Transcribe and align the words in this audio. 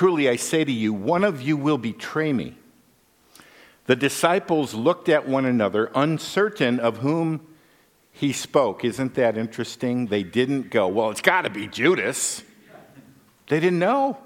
truly, 0.00 0.30
I 0.30 0.36
say 0.36 0.64
to 0.64 0.72
you, 0.72 0.94
one 0.94 1.24
of 1.24 1.42
you 1.42 1.58
will 1.58 1.76
betray 1.76 2.32
me. 2.32 2.56
The 3.84 3.94
disciples 3.94 4.72
looked 4.72 5.10
at 5.10 5.28
one 5.28 5.44
another, 5.44 5.90
uncertain 5.94 6.80
of 6.80 6.96
whom 6.96 7.46
he 8.10 8.32
spoke. 8.32 8.82
Isn't 8.82 9.12
that 9.16 9.36
interesting? 9.36 10.06
They 10.06 10.22
didn't 10.22 10.70
go, 10.70 10.88
Well, 10.88 11.10
it's 11.10 11.20
got 11.20 11.42
to 11.42 11.50
be 11.50 11.66
Judas. 11.66 12.42
They 13.48 13.60
didn't 13.60 13.78
know. 13.78 14.16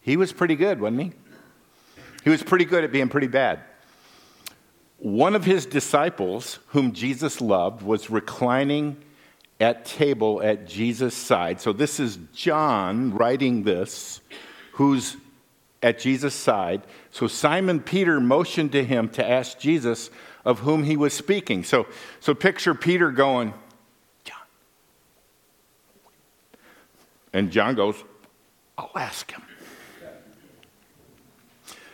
He 0.00 0.16
was 0.16 0.32
pretty 0.32 0.56
good, 0.56 0.80
wasn't 0.80 1.02
he? 1.02 1.12
He 2.22 2.30
was 2.30 2.42
pretty 2.42 2.64
good 2.64 2.82
at 2.82 2.90
being 2.90 3.10
pretty 3.10 3.26
bad. 3.26 3.60
One 4.96 5.34
of 5.34 5.44
his 5.44 5.66
disciples, 5.66 6.60
whom 6.68 6.92
Jesus 6.92 7.42
loved, 7.42 7.82
was 7.82 8.08
reclining 8.08 8.96
at 9.60 9.84
table 9.84 10.42
at 10.42 10.66
Jesus' 10.66 11.14
side. 11.14 11.60
So 11.60 11.74
this 11.74 12.00
is 12.00 12.18
John 12.32 13.12
writing 13.12 13.64
this, 13.64 14.22
who's 14.74 15.16
at 15.82 15.98
Jesus' 15.98 16.34
side. 16.34 16.82
So 17.10 17.26
Simon 17.26 17.80
Peter 17.80 18.20
motioned 18.20 18.72
to 18.72 18.84
him 18.84 19.08
to 19.10 19.28
ask 19.28 19.58
Jesus 19.58 20.10
of 20.44 20.60
whom 20.60 20.84
he 20.84 20.96
was 20.96 21.12
speaking. 21.12 21.64
So, 21.64 21.86
so 22.20 22.34
picture 22.34 22.74
Peter 22.74 23.10
going, 23.10 23.54
John. 24.24 24.36
And 27.32 27.50
John 27.50 27.74
goes, 27.74 28.02
I'll 28.76 28.90
ask 28.96 29.30
him. 29.30 29.42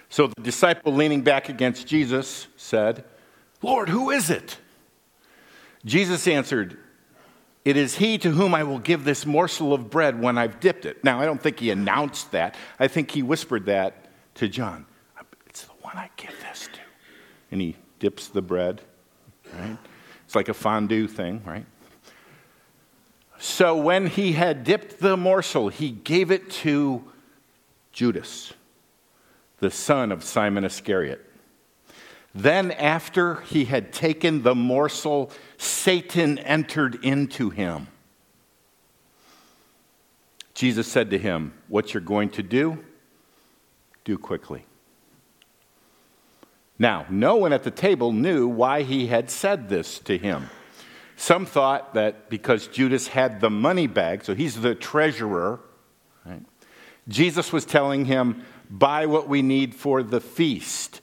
So 0.09 0.27
the 0.27 0.43
disciple 0.43 0.93
leaning 0.93 1.23
back 1.23 1.49
against 1.49 1.87
Jesus 1.87 2.49
said, 2.57 3.05
Lord, 3.63 3.89
who 3.89 4.11
is 4.11 4.31
it? 4.31 4.59
Jesus 5.85 6.27
answered, 6.27 6.79
It 7.65 7.77
is 7.77 7.97
he 7.97 8.17
to 8.19 8.31
whom 8.31 8.55
I 8.55 8.63
will 8.63 8.79
give 8.79 9.05
this 9.05 9.27
morsel 9.27 9.75
of 9.75 9.91
bread 9.91 10.21
when 10.21 10.39
I've 10.39 10.61
dipped 10.61 10.87
it. 10.87 11.05
Now, 11.05 11.21
I 11.21 11.27
don't 11.27 11.43
think 11.43 11.61
he 11.61 11.71
announced 11.71 12.33
that. 12.33 12.55
I 12.79 12.89
think 12.89 13.11
he 13.11 13.23
whispered 13.23 13.67
that 13.67 14.07
to 14.37 14.49
John. 14.49 14.87
It's 15.47 15.65
the 15.65 15.73
one 15.83 15.97
I 15.97 16.09
give 16.17 16.35
this 16.41 16.69
to. 16.73 16.81
And 17.51 17.61
he 17.61 17.77
dips 17.99 18.29
the 18.29 18.41
bread, 18.41 18.81
right? 19.53 19.77
It's 20.25 20.35
like 20.35 20.49
a 20.49 20.55
fondue 20.55 21.07
thing, 21.07 21.43
right? 21.45 21.67
So 23.39 23.77
when 23.77 24.07
he 24.07 24.33
had 24.33 24.65
dipped 24.65 25.01
the 25.01 25.17
morsel, 25.17 25.69
he 25.69 25.91
gave 25.91 26.31
it 26.31 26.51
to 26.51 27.05
Judas 27.93 28.53
the 29.59 29.71
son 29.71 30.11
of 30.11 30.25
Simon 30.25 30.65
Iscariot. 30.65 31.30
Then, 32.35 32.71
after 32.73 33.41
he 33.43 33.65
had 33.65 33.93
taken 33.93 34.43
the 34.43 34.55
morsel, 34.55 35.33
Satan 35.59 36.39
entered 36.39 37.05
into 37.05 37.51
him. 37.51 37.89
Jesus 40.55 40.87
said 40.87 41.11
to 41.11 41.19
him, 41.19 41.55
What 41.69 41.93
you're 41.93 42.01
going 42.01 42.31
to 42.31 42.43
do, 42.43 42.85
do 44.05 44.17
quickly. 44.17 44.65
Now, 46.79 47.05
no 47.11 47.37
one 47.37 47.53
at 47.53 47.63
the 47.63 47.71
table 47.71 48.13
knew 48.13 48.49
why 48.49 48.83
he 48.83 49.09
had 49.09 49.31
said 49.31 49.69
this 49.69 49.99
to 50.01 50.17
him. 50.17 50.49
Some 51.17 51.45
thought 51.45 51.93
that 51.93 52.31
because 52.31 52.67
Judas 52.69 53.09
had 53.09 53.41
the 53.41 53.51
money 53.51 53.87
bag, 53.87 54.25
so 54.25 54.35
he's 54.35 54.59
the 54.59 54.75
treasurer, 54.75 55.61
right? 56.25 56.43
Jesus 57.09 57.53
was 57.53 57.67
telling 57.67 58.07
him, 58.07 58.43
buy 58.71 59.05
what 59.05 59.29
we 59.29 59.43
need 59.43 59.75
for 59.75 60.03
the 60.03 60.21
feast, 60.21 61.00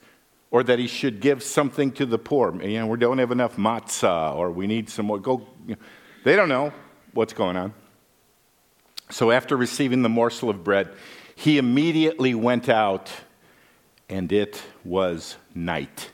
or 0.52 0.64
that 0.64 0.80
he 0.80 0.88
should 0.88 1.20
give 1.20 1.44
something 1.44 1.92
to 1.94 2.06
the 2.06 2.18
poor. 2.18 2.62
You 2.62 2.80
know, 2.80 2.88
we 2.88 2.98
don't 2.98 3.18
have 3.18 3.32
enough 3.32 3.58
matzah, 3.58 4.36
or 4.36 4.52
we 4.52 4.68
need 4.68 4.90
some 4.90 5.08
more. 5.08 5.20
Go. 5.20 5.46
They 6.24 6.36
don't 6.36 6.50
know 6.50 6.74
what's 7.14 7.34
going 7.34 7.58
on. 7.58 7.74
So 9.10 9.32
after 9.32 9.56
receiving 9.56 10.02
the 10.02 10.10
morsel 10.10 10.50
of 10.50 10.64
bread, 10.64 10.90
he 11.36 11.58
immediately 11.58 12.34
went 12.34 12.68
out, 12.70 13.12
and 14.10 14.32
it 14.32 14.62
was 14.84 15.38
night. 15.54 16.12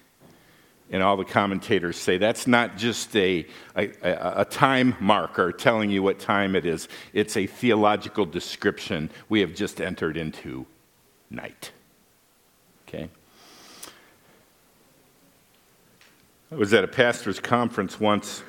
And 0.91 1.01
all 1.01 1.17
the 1.17 1.25
commentators 1.25 1.97
say 1.97 2.17
that's 2.17 2.45
not 2.45 2.77
just 2.77 3.15
a, 3.15 3.47
a, 3.75 3.89
a, 4.03 4.45
time 4.45 4.95
marker 4.99 5.51
telling 5.51 5.89
you 5.89 6.03
what 6.03 6.19
time 6.19 6.55
it 6.55 6.67
is, 6.67 6.87
it's 7.13 7.35
a 7.35 7.47
theological 7.47 8.25
description. 8.25 9.09
We 9.27 9.39
have 9.39 9.55
just 9.55 9.81
entered 9.81 10.17
into 10.17 10.67
night. 11.31 11.71
Okay? 12.87 13.09
I 16.53 16.55
was 16.55 16.71
at 16.71 16.83
a 16.83 16.87
pastor's 16.87 17.39
conference 17.39 17.99
once, 17.99 18.43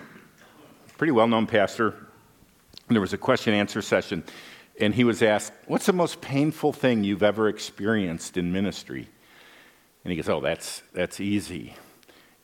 pretty 0.98 1.10
well 1.10 1.26
known 1.26 1.46
pastor, 1.46 1.94
and 2.86 2.94
there 2.94 3.00
was 3.00 3.14
a 3.14 3.18
question 3.18 3.54
answer 3.54 3.80
session, 3.80 4.22
and 4.78 4.94
he 4.94 5.04
was 5.04 5.22
asked, 5.22 5.54
What's 5.68 5.86
the 5.86 5.94
most 5.94 6.20
painful 6.20 6.74
thing 6.74 7.02
you've 7.02 7.22
ever 7.22 7.48
experienced 7.48 8.36
in 8.36 8.52
ministry? 8.52 9.08
And 10.04 10.10
he 10.10 10.16
goes, 10.16 10.28
Oh, 10.28 10.42
that's, 10.42 10.82
that's 10.92 11.18
easy. 11.18 11.76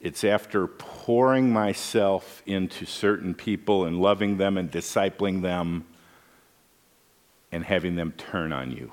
It's 0.00 0.25
after 0.25 0.66
pouring 0.66 1.53
myself 1.53 2.42
into 2.47 2.87
certain 2.87 3.34
people 3.34 3.84
and 3.84 4.00
loving 4.00 4.38
them 4.38 4.56
and 4.56 4.72
discipling 4.72 5.42
them 5.42 5.84
and 7.53 7.66
having 7.66 7.97
them 7.97 8.12
turn 8.12 8.54
on 8.54 8.72
you. 8.72 8.92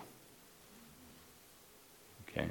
Okay. 2.27 2.49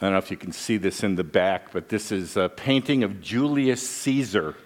I 0.00 0.06
don't 0.06 0.12
know 0.12 0.18
if 0.18 0.30
you 0.30 0.36
can 0.38 0.52
see 0.52 0.78
this 0.78 1.02
in 1.02 1.16
the 1.16 1.24
back, 1.24 1.72
but 1.72 1.90
this 1.90 2.10
is 2.10 2.34
a 2.36 2.48
painting 2.48 3.04
of 3.04 3.20
Julius 3.20 3.86
Caesar. 3.86 4.56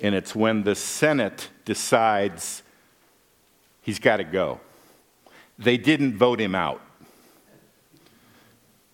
And 0.00 0.16
it's 0.16 0.34
when 0.34 0.64
the 0.64 0.74
Senate 0.74 1.48
decides 1.64 2.64
he's 3.82 4.00
got 4.00 4.16
to 4.16 4.24
go. 4.24 4.60
They 5.58 5.76
didn't 5.76 6.16
vote 6.16 6.40
him 6.40 6.54
out, 6.56 6.80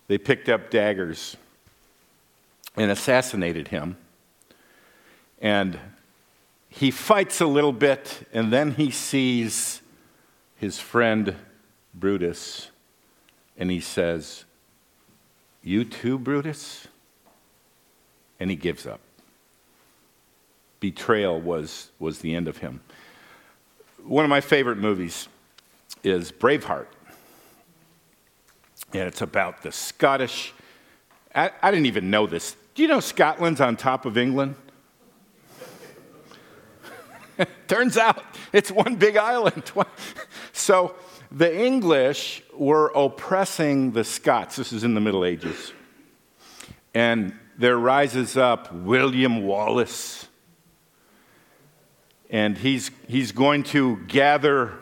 they 0.07 0.17
picked 0.19 0.49
up 0.49 0.69
daggers 0.69 1.35
and 2.75 2.91
assassinated 2.91 3.69
him. 3.69 3.97
And 5.41 5.79
he 6.69 6.91
fights 6.91 7.41
a 7.41 7.45
little 7.45 7.73
bit, 7.73 8.27
and 8.33 8.53
then 8.53 8.71
he 8.71 8.91
sees 8.91 9.81
his 10.57 10.79
friend 10.79 11.35
Brutus, 11.93 12.69
and 13.57 13.69
he 13.69 13.79
says, 13.79 14.45
You 15.61 15.85
too, 15.85 16.17
Brutus? 16.17 16.87
And 18.39 18.49
he 18.49 18.55
gives 18.55 18.85
up. 18.85 18.99
Betrayal 20.79 21.39
was, 21.39 21.91
was 21.99 22.19
the 22.19 22.35
end 22.35 22.47
of 22.47 22.57
him. 22.57 22.81
One 24.03 24.25
of 24.25 24.29
my 24.29 24.41
favorite 24.41 24.77
movies 24.77 25.29
is 26.03 26.31
Braveheart. 26.31 26.87
And 28.91 29.03
it's 29.03 29.21
about 29.21 29.61
the 29.63 29.71
Scottish. 29.71 30.53
I, 31.33 31.51
I 31.61 31.71
didn't 31.71 31.85
even 31.85 32.09
know 32.09 32.27
this. 32.27 32.55
Do 32.75 32.81
you 32.81 32.87
know 32.87 32.99
Scotland's 32.99 33.61
on 33.61 33.77
top 33.77 34.05
of 34.05 34.17
England? 34.17 34.55
Turns 37.67 37.97
out 37.97 38.23
it's 38.51 38.71
one 38.71 38.95
big 38.95 39.15
island. 39.15 39.71
so 40.53 40.95
the 41.33 41.65
English 41.65 42.43
were 42.53 42.91
oppressing 42.95 43.91
the 43.91 44.03
Scots. 44.03 44.55
This 44.55 44.71
is 44.71 44.83
in 44.83 44.93
the 44.93 45.01
Middle 45.01 45.25
Ages. 45.25 45.73
And 46.93 47.33
there 47.57 47.77
rises 47.77 48.37
up 48.37 48.71
William 48.71 49.43
Wallace. 49.43 50.27
And 52.29 52.55
he's, 52.55 52.91
he's 53.07 53.31
going 53.31 53.63
to 53.63 53.97
gather 54.07 54.73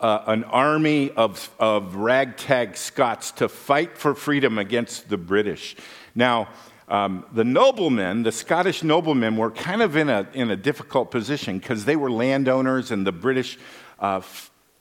uh, 0.00 0.24
an 0.26 0.42
army 0.44 1.12
of, 1.12 1.54
of 1.60 1.94
ragtag 1.94 2.76
Scots 2.76 3.30
to 3.32 3.48
fight 3.48 3.96
for 3.96 4.16
freedom 4.16 4.58
against 4.58 5.08
the 5.08 5.16
British. 5.16 5.76
Now, 6.16 6.48
um, 6.88 7.24
the 7.32 7.44
noblemen, 7.44 8.24
the 8.24 8.32
Scottish 8.32 8.82
noblemen, 8.82 9.36
were 9.36 9.50
kind 9.52 9.82
of 9.82 9.96
in 9.96 10.08
a, 10.08 10.26
in 10.32 10.50
a 10.50 10.56
difficult 10.56 11.12
position 11.12 11.58
because 11.58 11.84
they 11.84 11.96
were 11.96 12.10
landowners 12.10 12.90
and 12.90 13.06
the 13.06 13.12
British 13.12 13.58
uh, 13.98 14.20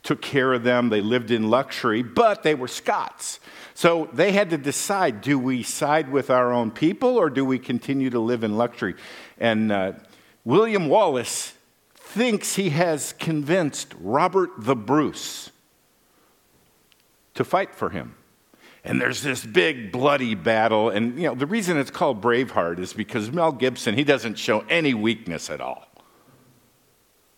took 0.06 0.22
care 0.22 0.54
of 0.54 0.64
them. 0.64 0.90
They 0.90 1.02
lived 1.02 1.32
in 1.32 1.50
luxury, 1.50 2.02
but 2.02 2.44
they 2.44 2.56
were 2.56 2.68
Scots. 2.68 3.40
So 3.74 4.10
they 4.14 4.32
had 4.32 4.52
to 4.52 4.58
decide 4.58 5.20
do 5.20 5.38
we 5.38 5.64
side 5.64 6.10
with 6.10 6.30
our 6.30 6.54
own 6.54 6.72
people 6.72 7.18
or 7.18 7.30
do 7.30 7.44
we 7.44 7.60
continue 7.60 8.10
to 8.10 8.20
live 8.20 8.44
in 8.44 8.56
luxury? 8.56 8.96
And 9.38 9.72
uh, 9.72 9.94
William 10.46 10.88
Wallace 10.88 11.54
thinks 11.96 12.56
he 12.56 12.70
has 12.70 13.14
convinced 13.20 13.94
Robert 14.00 14.52
the 14.58 14.76
Bruce 14.76 15.52
to 17.34 17.44
fight 17.44 17.76
for 17.76 17.90
him 17.90 18.16
and 18.86 19.02
there's 19.02 19.24
this 19.24 19.44
big 19.44 19.92
bloody 19.92 20.36
battle. 20.36 20.92
And, 20.92 21.18
you 21.18 21.28
know, 21.28 21.36
the 21.36 21.48
reason 21.48 21.78
it's 21.78 21.90
called 21.90 22.22
Braveheart 22.22 22.80
is 22.80 22.94
because 22.94 23.32
Mel 23.32 23.52
Gibson, 23.52 23.96
he 23.96 24.04
doesn't 24.04 24.36
show 24.36 24.60
any 24.70 24.94
weakness 24.94 25.50
at 25.50 25.60
all. 25.60 25.88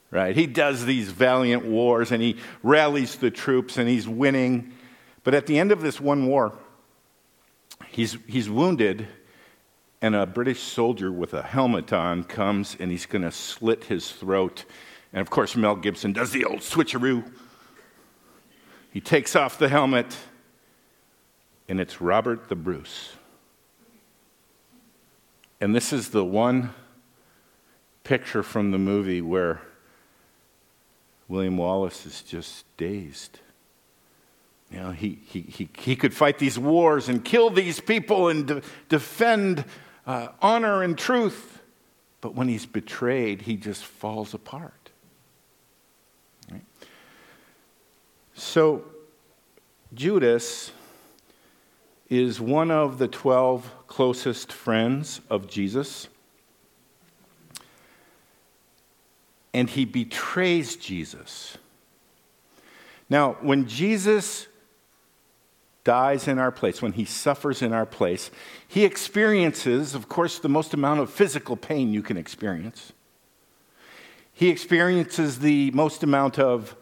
Right? 0.10 0.36
He 0.36 0.48
does 0.48 0.86
these 0.86 1.10
valiant 1.10 1.66
wars 1.66 2.12
and 2.12 2.22
he 2.22 2.38
rallies 2.64 3.16
the 3.16 3.30
troops 3.30 3.78
and 3.78 3.90
he's 3.90 4.08
winning. 4.08 4.74
But 5.24 5.34
at 5.34 5.48
the 5.48 5.60
end 5.60 5.72
of 5.72 5.82
this 5.82 6.00
one 6.00 6.28
war, 6.28 6.58
he's, 7.88 8.18
he's 8.28 8.50
wounded, 8.50 9.08
and 10.02 10.16
a 10.16 10.26
British 10.26 10.62
soldier 10.62 11.12
with 11.12 11.34
a 11.34 11.42
helmet 11.42 11.92
on 11.92 12.24
comes 12.24 12.78
and 12.80 12.92
he's 12.92 13.06
going 13.06 13.24
to 13.24 13.32
slit 13.32 13.86
his 13.86 14.10
throat. 14.12 14.64
And 15.12 15.22
of 15.22 15.30
course, 15.30 15.56
Mel 15.56 15.76
Gibson 15.76 16.14
does 16.14 16.32
the 16.32 16.46
old 16.46 16.60
switcheroo. 16.60 17.30
He 18.92 19.02
takes 19.02 19.36
off 19.36 19.60
the 19.60 19.70
helmet, 19.70 20.16
and 21.68 21.80
it's 21.80 22.00
Robert 22.00 22.48
the 22.50 22.56
Bruce. 22.56 23.14
And 25.60 25.76
this 25.76 25.92
is 25.92 26.10
the 26.10 26.24
one 26.24 26.74
picture 28.04 28.44
from 28.44 28.72
the 28.72 28.78
movie 28.78 29.22
where 29.22 29.62
William 31.28 31.58
Wallace 31.58 32.06
is 32.06 32.22
just 32.22 32.66
dazed. 32.78 33.40
You 34.72 34.80
know, 34.80 34.92
he, 34.92 35.20
he, 35.26 35.42
he, 35.42 35.70
he 35.78 35.96
could 35.96 36.14
fight 36.14 36.40
these 36.40 36.60
wars 36.60 37.08
and 37.10 37.24
kill 37.24 37.50
these 37.50 37.80
people 37.80 38.28
and 38.28 38.48
de- 38.48 38.62
defend 38.90 39.66
uh, 40.06 40.30
honor 40.42 40.84
and 40.84 40.98
truth. 40.98 41.62
But 42.20 42.36
when 42.36 42.48
he's 42.48 42.66
betrayed, 42.66 43.44
he 43.44 43.56
just 43.56 43.86
falls 43.86 44.34
apart. 44.34 44.90
Right? 46.52 46.64
So, 48.34 48.84
Judas 49.94 50.72
is 52.10 52.40
one 52.42 52.72
of 52.72 52.98
the 52.98 53.08
12 53.08 53.88
closest 53.88 54.52
friends 54.52 55.22
of 55.30 55.48
Jesus. 55.48 56.08
And 59.58 59.68
he 59.68 59.86
betrays 59.86 60.76
Jesus. 60.76 61.58
Now, 63.10 63.38
when 63.42 63.68
Jesus 63.68 64.46
dies 65.84 66.28
in 66.28 66.38
our 66.38 66.52
place, 66.52 66.80
when 66.80 66.92
he 66.92 67.06
suffers 67.06 67.64
in 67.64 67.74
our 67.74 67.88
place, 67.88 68.30
he 68.68 68.86
experiences, 68.86 69.96
of 69.96 70.08
course, 70.08 70.38
the 70.38 70.48
most 70.48 70.76
amount 70.76 71.00
of 71.00 71.10
physical 71.10 71.58
pain 71.58 71.92
you 71.92 72.04
can 72.04 72.18
experience. 72.18 72.94
He 74.32 74.50
experiences 74.50 75.40
the 75.40 75.72
most 75.72 76.04
amount 76.04 76.38
of 76.38 76.76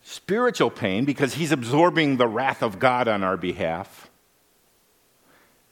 spiritual 0.00 0.70
pain 0.70 1.04
because 1.04 1.34
he's 1.34 1.52
absorbing 1.52 2.16
the 2.16 2.28
wrath 2.28 2.62
of 2.62 2.78
God 2.78 3.08
on 3.08 3.22
our 3.22 3.36
behalf. 3.36 4.03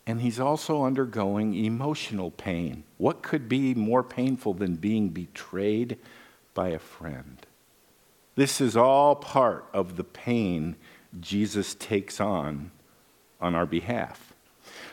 And 0.06 0.20
he's 0.20 0.40
also 0.40 0.84
undergoing 0.84 1.54
emotional 1.54 2.30
pain. 2.30 2.84
What 2.98 3.22
could 3.22 3.48
be 3.48 3.74
more 3.74 4.02
painful 4.02 4.54
than 4.54 4.76
being 4.76 5.10
betrayed 5.10 5.98
by 6.54 6.70
a 6.70 6.78
friend? 6.78 7.46
This 8.34 8.60
is 8.60 8.76
all 8.76 9.14
part 9.14 9.66
of 9.72 9.96
the 9.96 10.04
pain 10.04 10.76
Jesus 11.20 11.74
takes 11.74 12.20
on 12.20 12.70
on 13.40 13.54
our 13.54 13.66
behalf. 13.66 14.32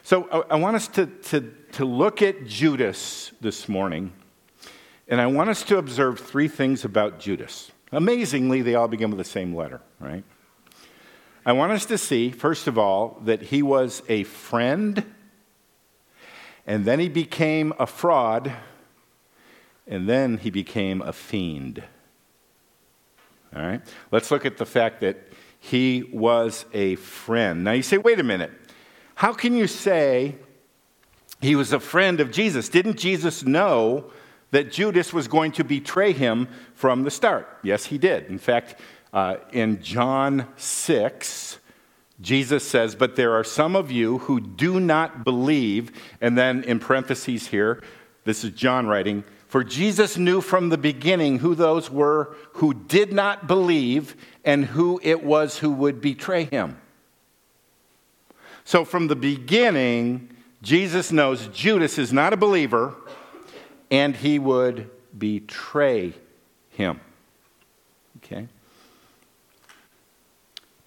So 0.04 0.28
I, 0.32 0.56
I 0.56 0.56
want 0.56 0.76
us 0.76 0.88
to, 0.90 1.06
to, 1.06 1.54
to 1.74 1.86
look 1.86 2.22
at 2.22 2.46
Judas 2.46 3.32
this 3.40 3.70
morning, 3.70 4.12
and 5.08 5.22
I 5.22 5.28
want 5.28 5.50
us 5.50 5.64
to 5.64 5.78
observe 5.78 6.20
three 6.20 6.48
things 6.48 6.84
about 6.84 7.20
Judas. 7.20 7.72
Amazingly, 7.92 8.62
they 8.62 8.76
all 8.76 8.88
begin 8.88 9.10
with 9.12 9.20
the 9.20 9.24
same 9.24 9.56
letter, 9.56 9.82
right? 10.00 10.24
I 11.46 11.54
want 11.54 11.72
us 11.72 11.86
to 11.86 11.98
see, 11.98 12.32
first 12.32 12.68
of 12.68 12.78
all, 12.78 13.20
that 13.24 13.44
he 13.44 13.62
was 13.64 14.04
a 14.10 14.24
friend, 14.24 15.04
and 16.68 16.86
then 16.86 17.00
he 17.00 17.10
became 17.10 17.74
a 17.80 17.88
fraud, 17.88 18.52
and 19.88 20.08
then 20.08 20.38
he 20.38 20.50
became 20.50 21.02
a 21.02 21.14
fiend. 21.14 21.84
All 23.56 23.62
right? 23.62 23.82
Let's 24.12 24.32
look 24.32 24.46
at 24.46 24.58
the 24.58 24.66
fact 24.66 25.02
that 25.02 25.18
he 25.60 26.04
was 26.14 26.66
a 26.74 26.96
friend. 26.96 27.64
Now 27.64 27.72
you 27.72 27.84
say, 27.84 27.98
wait 27.98 28.20
a 28.20 28.24
minute. 28.24 28.52
How 29.16 29.34
can 29.34 29.56
you 29.56 29.68
say 29.68 30.36
he 31.42 31.56
was 31.56 31.74
a 31.74 31.80
friend 31.80 32.20
of 32.20 32.32
Jesus? 32.32 32.70
Didn't 32.70 32.98
Jesus 32.98 33.44
know 33.44 34.12
that 34.52 34.72
Judas 34.72 35.14
was 35.14 35.28
going 35.28 35.52
to 35.54 35.64
betray 35.64 36.12
him 36.14 36.48
from 36.74 37.04
the 37.04 37.12
start? 37.12 37.48
Yes, 37.64 37.86
he 37.86 37.98
did. 37.98 38.28
In 38.28 38.38
fact, 38.38 38.76
uh, 39.14 39.38
in 39.52 39.82
John 39.82 40.48
6, 40.58 41.60
Jesus 42.22 42.68
says, 42.68 42.96
But 42.96 43.16
there 43.16 43.34
are 43.34 43.44
some 43.44 43.76
of 43.76 43.92
you 43.92 44.20
who 44.20 44.40
do 44.40 44.80
not 44.80 45.24
believe. 45.24 45.92
And 46.22 46.38
then 46.38 46.64
in 46.64 46.80
parentheses 46.80 47.48
here, 47.48 47.82
this 48.26 48.44
is 48.44 48.52
John 48.52 48.88
writing, 48.88 49.24
For 49.48 49.64
Jesus 49.64 50.18
knew 50.18 50.42
from 50.42 50.70
the 50.70 50.78
beginning 50.78 51.40
who 51.40 51.56
those 51.56 51.90
were 51.90 52.36
who 52.54 52.74
did 52.74 53.14
not 53.14 53.48
believe 53.48 54.16
and 54.44 54.66
who 54.66 55.00
it 55.04 55.24
was 55.24 55.60
who 55.60 55.72
would 55.72 56.02
betray 56.02 56.44
him. 56.44 56.80
So 58.64 58.86
from 58.86 59.08
the 59.08 59.16
beginning, 59.16 60.30
Jesus 60.62 61.12
knows 61.12 61.48
Judas 61.48 61.98
is 61.98 62.14
not 62.14 62.34
a 62.34 62.38
believer 62.38 62.96
and 63.90 64.16
he 64.16 64.38
would 64.38 64.90
betray 65.18 66.14
him. 66.70 67.00
Okay? 68.18 68.48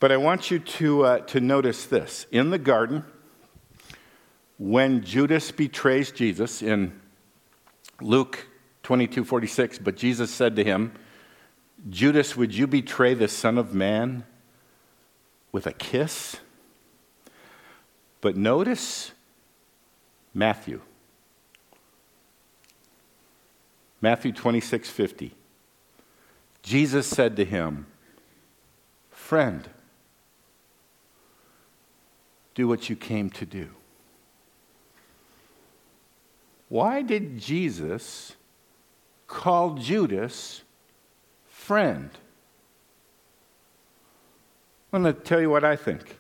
But 0.02 0.10
I 0.10 0.16
want 0.16 0.50
you 0.50 0.58
to, 0.58 1.04
uh, 1.04 1.18
to 1.26 1.38
notice 1.38 1.86
this. 1.86 2.26
In 2.32 2.50
the 2.50 2.58
garden, 2.58 3.04
when 4.58 5.04
Judas 5.04 5.52
betrays 5.52 6.10
Jesus 6.10 6.60
in 6.60 7.00
Luke 8.00 8.48
22 8.82 9.24
46, 9.24 9.78
but 9.78 9.96
Jesus 9.96 10.32
said 10.32 10.56
to 10.56 10.64
him, 10.64 10.92
Judas, 11.88 12.36
would 12.36 12.52
you 12.52 12.66
betray 12.66 13.14
the 13.14 13.28
Son 13.28 13.56
of 13.56 13.74
Man 13.74 14.24
with 15.52 15.68
a 15.68 15.72
kiss? 15.72 16.38
But 18.20 18.36
notice 18.36 19.12
Matthew. 20.34 20.80
Matthew 24.00 24.32
26 24.32 24.90
50. 24.90 25.32
Jesus 26.64 27.06
said 27.06 27.36
to 27.36 27.44
him, 27.44 27.86
Friend, 29.12 29.68
do 32.54 32.68
what 32.68 32.90
you 32.90 32.96
came 32.96 33.30
to 33.30 33.46
do. 33.46 33.68
Why 36.68 37.02
did 37.02 37.38
Jesus 37.38 38.34
call 39.26 39.74
Judas 39.74 40.62
friend? 41.46 42.10
I'm 44.92 45.02
going 45.02 45.14
to 45.14 45.20
tell 45.20 45.40
you 45.40 45.50
what 45.50 45.64
I 45.64 45.76
think. 45.76 46.18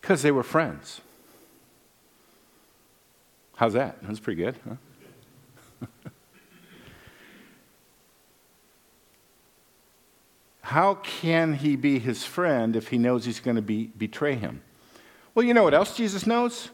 Because 0.00 0.22
they 0.22 0.30
were 0.30 0.42
friends. 0.42 1.00
How's 3.56 3.74
that? 3.74 3.98
That's 4.02 4.18
pretty 4.20 4.42
good, 4.42 4.56
huh? 4.68 4.76
How 10.62 10.94
can 10.94 11.54
he 11.54 11.76
be 11.76 11.98
his 11.98 12.24
friend 12.24 12.74
if 12.74 12.88
he 12.88 12.98
knows 12.98 13.24
he's 13.26 13.40
going 13.40 13.56
to 13.56 13.62
be, 13.62 13.88
betray 13.96 14.34
him? 14.34 14.62
Well, 15.34 15.44
you 15.44 15.54
know 15.54 15.62
what 15.62 15.74
else 15.74 15.96
Jesus 15.96 16.26
knows? 16.26 16.70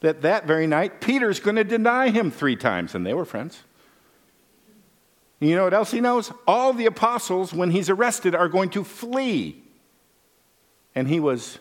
That 0.00 0.22
that 0.22 0.46
very 0.46 0.66
night, 0.66 1.00
Peter's 1.00 1.40
going 1.40 1.56
to 1.56 1.64
deny 1.64 2.08
him 2.08 2.30
three 2.30 2.56
times, 2.56 2.94
and 2.94 3.06
they 3.06 3.14
were 3.14 3.24
friends. 3.24 3.62
And 5.40 5.50
you 5.50 5.56
know 5.56 5.64
what 5.64 5.74
else 5.74 5.90
he 5.90 6.00
knows? 6.00 6.32
All 6.46 6.72
the 6.72 6.86
apostles, 6.86 7.52
when 7.52 7.72
he's 7.72 7.90
arrested, 7.90 8.34
are 8.34 8.48
going 8.48 8.70
to 8.70 8.84
flee. 8.84 9.62
And 10.94 11.08
he 11.08 11.18
was 11.18 11.58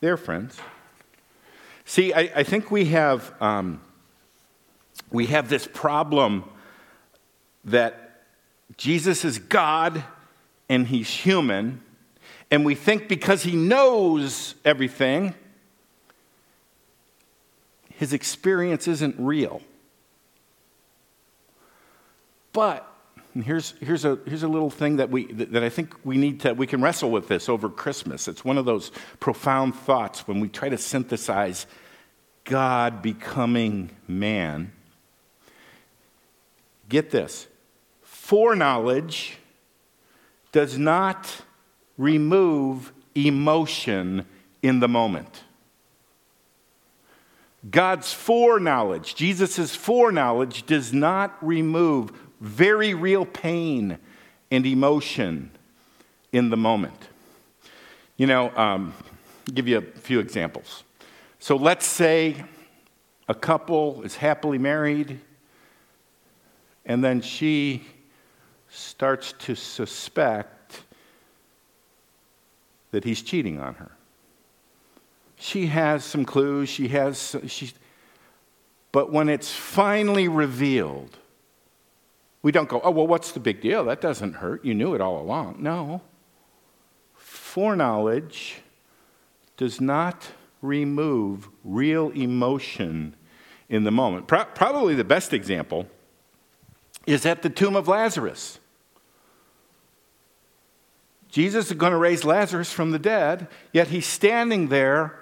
their 0.00 0.16
friends. 0.16 0.58
See, 1.84 2.12
I, 2.12 2.30
I 2.36 2.42
think 2.44 2.70
we 2.70 2.86
have, 2.86 3.34
um, 3.40 3.80
we 5.10 5.26
have 5.26 5.48
this 5.48 5.68
problem 5.72 6.44
that 7.64 8.22
Jesus 8.76 9.24
is 9.24 9.38
God 9.38 10.04
and 10.68 10.86
he's 10.86 11.08
human, 11.08 11.82
and 12.50 12.64
we 12.64 12.74
think 12.74 13.08
because 13.08 13.42
he 13.42 13.54
knows 13.56 14.54
everything, 14.64 15.34
his 17.94 18.12
experience 18.12 18.88
isn't 18.88 19.16
real. 19.18 19.60
But 22.52 22.90
here's, 23.34 23.74
here's, 23.80 24.04
a, 24.04 24.18
here's 24.26 24.42
a 24.42 24.48
little 24.48 24.70
thing 24.70 24.96
that, 24.96 25.10
we, 25.10 25.32
that 25.32 25.62
I 25.62 25.68
think 25.68 25.94
we 26.04 26.16
need 26.16 26.40
to, 26.40 26.54
we 26.54 26.66
can 26.66 26.80
wrestle 26.80 27.10
with 27.10 27.28
this 27.28 27.48
over 27.48 27.68
Christmas. 27.68 28.28
It's 28.28 28.44
one 28.44 28.56
of 28.56 28.64
those 28.64 28.90
profound 29.20 29.74
thoughts 29.74 30.26
when 30.26 30.40
we 30.40 30.48
try 30.48 30.68
to 30.68 30.78
synthesize 30.78 31.66
God 32.44 33.02
becoming 33.02 33.90
man. 34.06 34.72
Get 36.88 37.10
this 37.10 37.46
foreknowledge 38.02 39.38
does 40.52 40.78
not 40.78 41.42
remove 41.98 42.92
emotion 43.14 44.24
in 44.62 44.80
the 44.80 44.88
moment. 44.88 45.44
God's 47.68 48.12
foreknowledge, 48.12 49.14
Jesus' 49.14 49.76
foreknowledge, 49.76 50.64
does 50.64 50.92
not 50.94 51.36
remove 51.46 52.12
very 52.40 52.94
real 52.94 53.26
pain 53.26 53.98
and 54.50 54.64
emotion 54.64 55.50
in 56.32 56.48
the 56.48 56.56
moment. 56.56 57.08
You 58.16 58.26
know, 58.28 58.56
um, 58.56 58.94
give 59.52 59.68
you 59.68 59.78
a 59.78 59.82
few 59.82 60.20
examples. 60.20 60.84
So 61.40 61.56
let's 61.56 61.86
say 61.86 62.44
a 63.28 63.34
couple 63.34 64.02
is 64.02 64.16
happily 64.16 64.58
married 64.58 65.20
And 66.88 67.04
then 67.04 67.20
she 67.20 67.84
starts 68.70 69.34
to 69.40 69.54
suspect 69.54 70.57
that 72.90 73.04
he's 73.04 73.22
cheating 73.22 73.60
on 73.60 73.74
her. 73.74 73.92
She 75.36 75.66
has 75.66 76.04
some 76.04 76.24
clues, 76.24 76.68
she 76.68 76.88
has, 76.88 77.36
she, 77.46 77.72
but 78.92 79.12
when 79.12 79.28
it's 79.28 79.52
finally 79.52 80.26
revealed, 80.26 81.18
we 82.42 82.52
don't 82.52 82.68
go, 82.68 82.80
oh, 82.82 82.90
well, 82.90 83.06
what's 83.06 83.32
the 83.32 83.40
big 83.40 83.60
deal? 83.60 83.84
That 83.84 84.00
doesn't 84.00 84.34
hurt. 84.34 84.64
You 84.64 84.74
knew 84.74 84.94
it 84.94 85.00
all 85.00 85.20
along. 85.20 85.56
No. 85.60 86.02
Foreknowledge 87.14 88.62
does 89.56 89.80
not 89.80 90.28
remove 90.62 91.48
real 91.64 92.10
emotion 92.10 93.14
in 93.68 93.84
the 93.84 93.90
moment. 93.90 94.26
Pro- 94.26 94.44
probably 94.44 94.94
the 94.94 95.04
best 95.04 95.32
example 95.32 95.86
is 97.06 97.26
at 97.26 97.42
the 97.42 97.50
tomb 97.50 97.76
of 97.76 97.88
Lazarus. 97.88 98.58
Jesus 101.28 101.66
is 101.66 101.76
going 101.76 101.92
to 101.92 101.98
raise 101.98 102.24
Lazarus 102.24 102.72
from 102.72 102.90
the 102.90 102.98
dead, 102.98 103.48
yet 103.72 103.88
he's 103.88 104.06
standing 104.06 104.68
there 104.68 105.18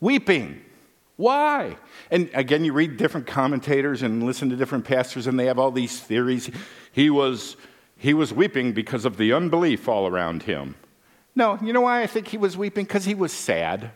weeping. 0.00 0.62
Why? 1.16 1.76
And 2.10 2.30
again, 2.34 2.64
you 2.64 2.72
read 2.72 2.96
different 2.96 3.26
commentators 3.26 4.02
and 4.02 4.24
listen 4.24 4.50
to 4.50 4.56
different 4.56 4.84
pastors, 4.84 5.26
and 5.26 5.38
they 5.38 5.46
have 5.46 5.58
all 5.58 5.70
these 5.70 6.00
theories. 6.00 6.50
He 6.90 7.10
was, 7.10 7.56
he 7.96 8.12
was 8.12 8.32
weeping 8.32 8.72
because 8.72 9.04
of 9.04 9.16
the 9.16 9.32
unbelief 9.32 9.88
all 9.88 10.08
around 10.08 10.42
him. 10.42 10.74
No, 11.34 11.58
you 11.62 11.72
know 11.72 11.82
why 11.82 12.02
I 12.02 12.06
think 12.06 12.28
he 12.28 12.38
was 12.38 12.56
weeping? 12.56 12.84
Because 12.84 13.04
he 13.04 13.14
was 13.14 13.32
sad. 13.32 13.92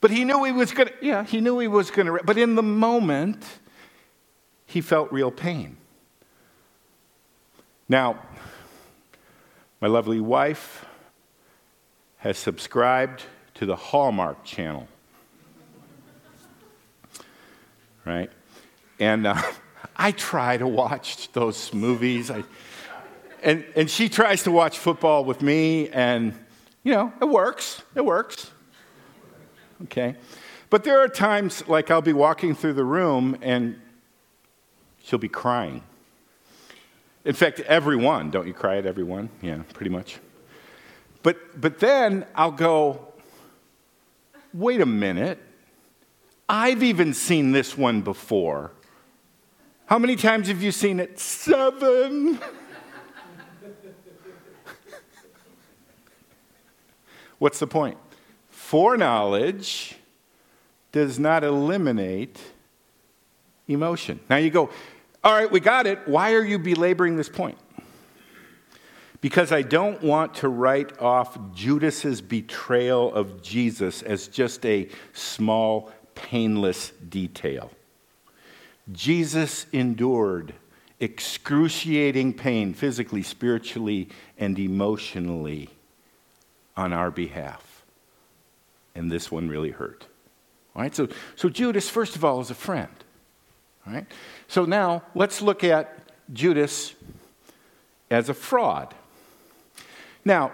But 0.00 0.10
he 0.10 0.24
knew 0.24 0.44
he 0.44 0.52
was 0.52 0.72
going 0.72 0.88
to, 0.88 0.94
yeah, 1.00 1.24
he 1.24 1.40
knew 1.40 1.58
he 1.58 1.68
was 1.68 1.90
going 1.90 2.06
to, 2.06 2.20
but 2.24 2.36
in 2.36 2.54
the 2.54 2.62
moment, 2.62 3.42
he 4.66 4.80
felt 4.80 5.10
real 5.10 5.30
pain. 5.30 5.78
Now, 7.88 8.22
my 9.86 9.92
lovely 9.92 10.18
wife 10.18 10.84
has 12.16 12.36
subscribed 12.36 13.22
to 13.54 13.64
the 13.64 13.76
Hallmark 13.76 14.42
channel. 14.42 14.88
Right? 18.04 18.28
And 18.98 19.28
uh, 19.28 19.40
I 19.96 20.10
try 20.10 20.56
to 20.56 20.66
watch 20.66 21.30
those 21.30 21.72
movies. 21.72 22.32
I, 22.32 22.42
and, 23.44 23.64
and 23.76 23.88
she 23.88 24.08
tries 24.08 24.42
to 24.42 24.50
watch 24.50 24.76
football 24.76 25.24
with 25.24 25.40
me, 25.40 25.88
and, 25.90 26.34
you 26.82 26.90
know, 26.90 27.12
it 27.20 27.26
works. 27.26 27.80
It 27.94 28.04
works. 28.04 28.50
Okay? 29.84 30.16
But 30.68 30.82
there 30.82 30.98
are 30.98 31.06
times, 31.06 31.62
like, 31.68 31.92
I'll 31.92 32.02
be 32.02 32.12
walking 32.12 32.56
through 32.56 32.72
the 32.72 32.84
room 32.84 33.38
and 33.40 33.80
she'll 35.04 35.20
be 35.20 35.28
crying. 35.28 35.84
In 37.26 37.34
fact, 37.34 37.60
everyone, 37.60 38.30
don't 38.30 38.46
you 38.46 38.54
cry 38.54 38.78
at 38.78 38.86
everyone? 38.86 39.28
Yeah, 39.42 39.62
pretty 39.74 39.90
much. 39.90 40.20
But, 41.24 41.60
but 41.60 41.80
then 41.80 42.24
I'll 42.36 42.52
go, 42.52 43.08
wait 44.54 44.80
a 44.80 44.86
minute. 44.86 45.40
I've 46.48 46.84
even 46.84 47.12
seen 47.12 47.50
this 47.50 47.76
one 47.76 48.02
before. 48.02 48.70
How 49.86 49.98
many 49.98 50.14
times 50.14 50.46
have 50.46 50.62
you 50.62 50.70
seen 50.70 51.00
it? 51.00 51.18
Seven. 51.18 52.38
What's 57.40 57.58
the 57.58 57.66
point? 57.66 57.98
Foreknowledge 58.50 59.96
does 60.92 61.18
not 61.18 61.42
eliminate 61.42 62.40
emotion. 63.66 64.20
Now 64.30 64.36
you 64.36 64.50
go, 64.50 64.70
all 65.26 65.32
right, 65.32 65.50
we 65.50 65.58
got 65.58 65.88
it. 65.88 65.98
Why 66.06 66.34
are 66.34 66.44
you 66.44 66.56
belaboring 66.56 67.16
this 67.16 67.28
point? 67.28 67.58
Because 69.20 69.50
I 69.50 69.62
don't 69.62 70.00
want 70.00 70.36
to 70.36 70.48
write 70.48 71.00
off 71.00 71.36
Judas's 71.52 72.20
betrayal 72.20 73.12
of 73.12 73.42
Jesus 73.42 74.02
as 74.02 74.28
just 74.28 74.64
a 74.64 74.88
small, 75.14 75.90
painless 76.14 76.92
detail. 77.08 77.72
Jesus 78.92 79.66
endured 79.72 80.54
excruciating 81.00 82.34
pain, 82.34 82.72
physically, 82.72 83.24
spiritually, 83.24 84.08
and 84.38 84.56
emotionally, 84.60 85.70
on 86.76 86.92
our 86.92 87.10
behalf. 87.10 87.84
And 88.94 89.10
this 89.10 89.32
one 89.32 89.48
really 89.48 89.72
hurt. 89.72 90.06
All 90.76 90.82
right, 90.82 90.94
so, 90.94 91.08
so 91.34 91.48
Judas, 91.48 91.90
first 91.90 92.14
of 92.14 92.24
all, 92.24 92.40
is 92.40 92.50
a 92.50 92.54
friend. 92.54 92.92
So 94.48 94.64
now 94.64 95.02
let's 95.14 95.40
look 95.40 95.64
at 95.64 95.98
Judas 96.32 96.94
as 98.10 98.28
a 98.28 98.34
fraud. 98.34 98.94
Now, 100.24 100.52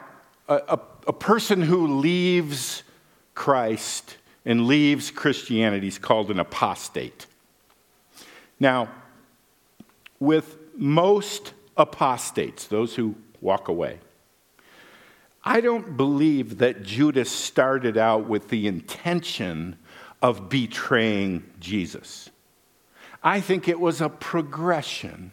a, 0.48 0.54
a, 0.54 0.80
a 1.08 1.12
person 1.12 1.62
who 1.62 1.98
leaves 1.98 2.82
Christ 3.34 4.16
and 4.44 4.66
leaves 4.66 5.10
Christianity 5.10 5.88
is 5.88 5.98
called 5.98 6.30
an 6.30 6.40
apostate. 6.40 7.26
Now, 8.60 8.88
with 10.20 10.56
most 10.76 11.52
apostates, 11.76 12.66
those 12.66 12.94
who 12.94 13.14
walk 13.40 13.68
away, 13.68 13.98
I 15.44 15.60
don't 15.60 15.96
believe 15.96 16.58
that 16.58 16.82
Judas 16.82 17.30
started 17.30 17.96
out 17.96 18.28
with 18.28 18.48
the 18.48 18.68
intention 18.68 19.76
of 20.20 20.48
betraying 20.48 21.50
Jesus. 21.58 22.30
I 23.22 23.40
think 23.40 23.68
it 23.68 23.78
was 23.78 24.00
a 24.00 24.08
progression 24.08 25.32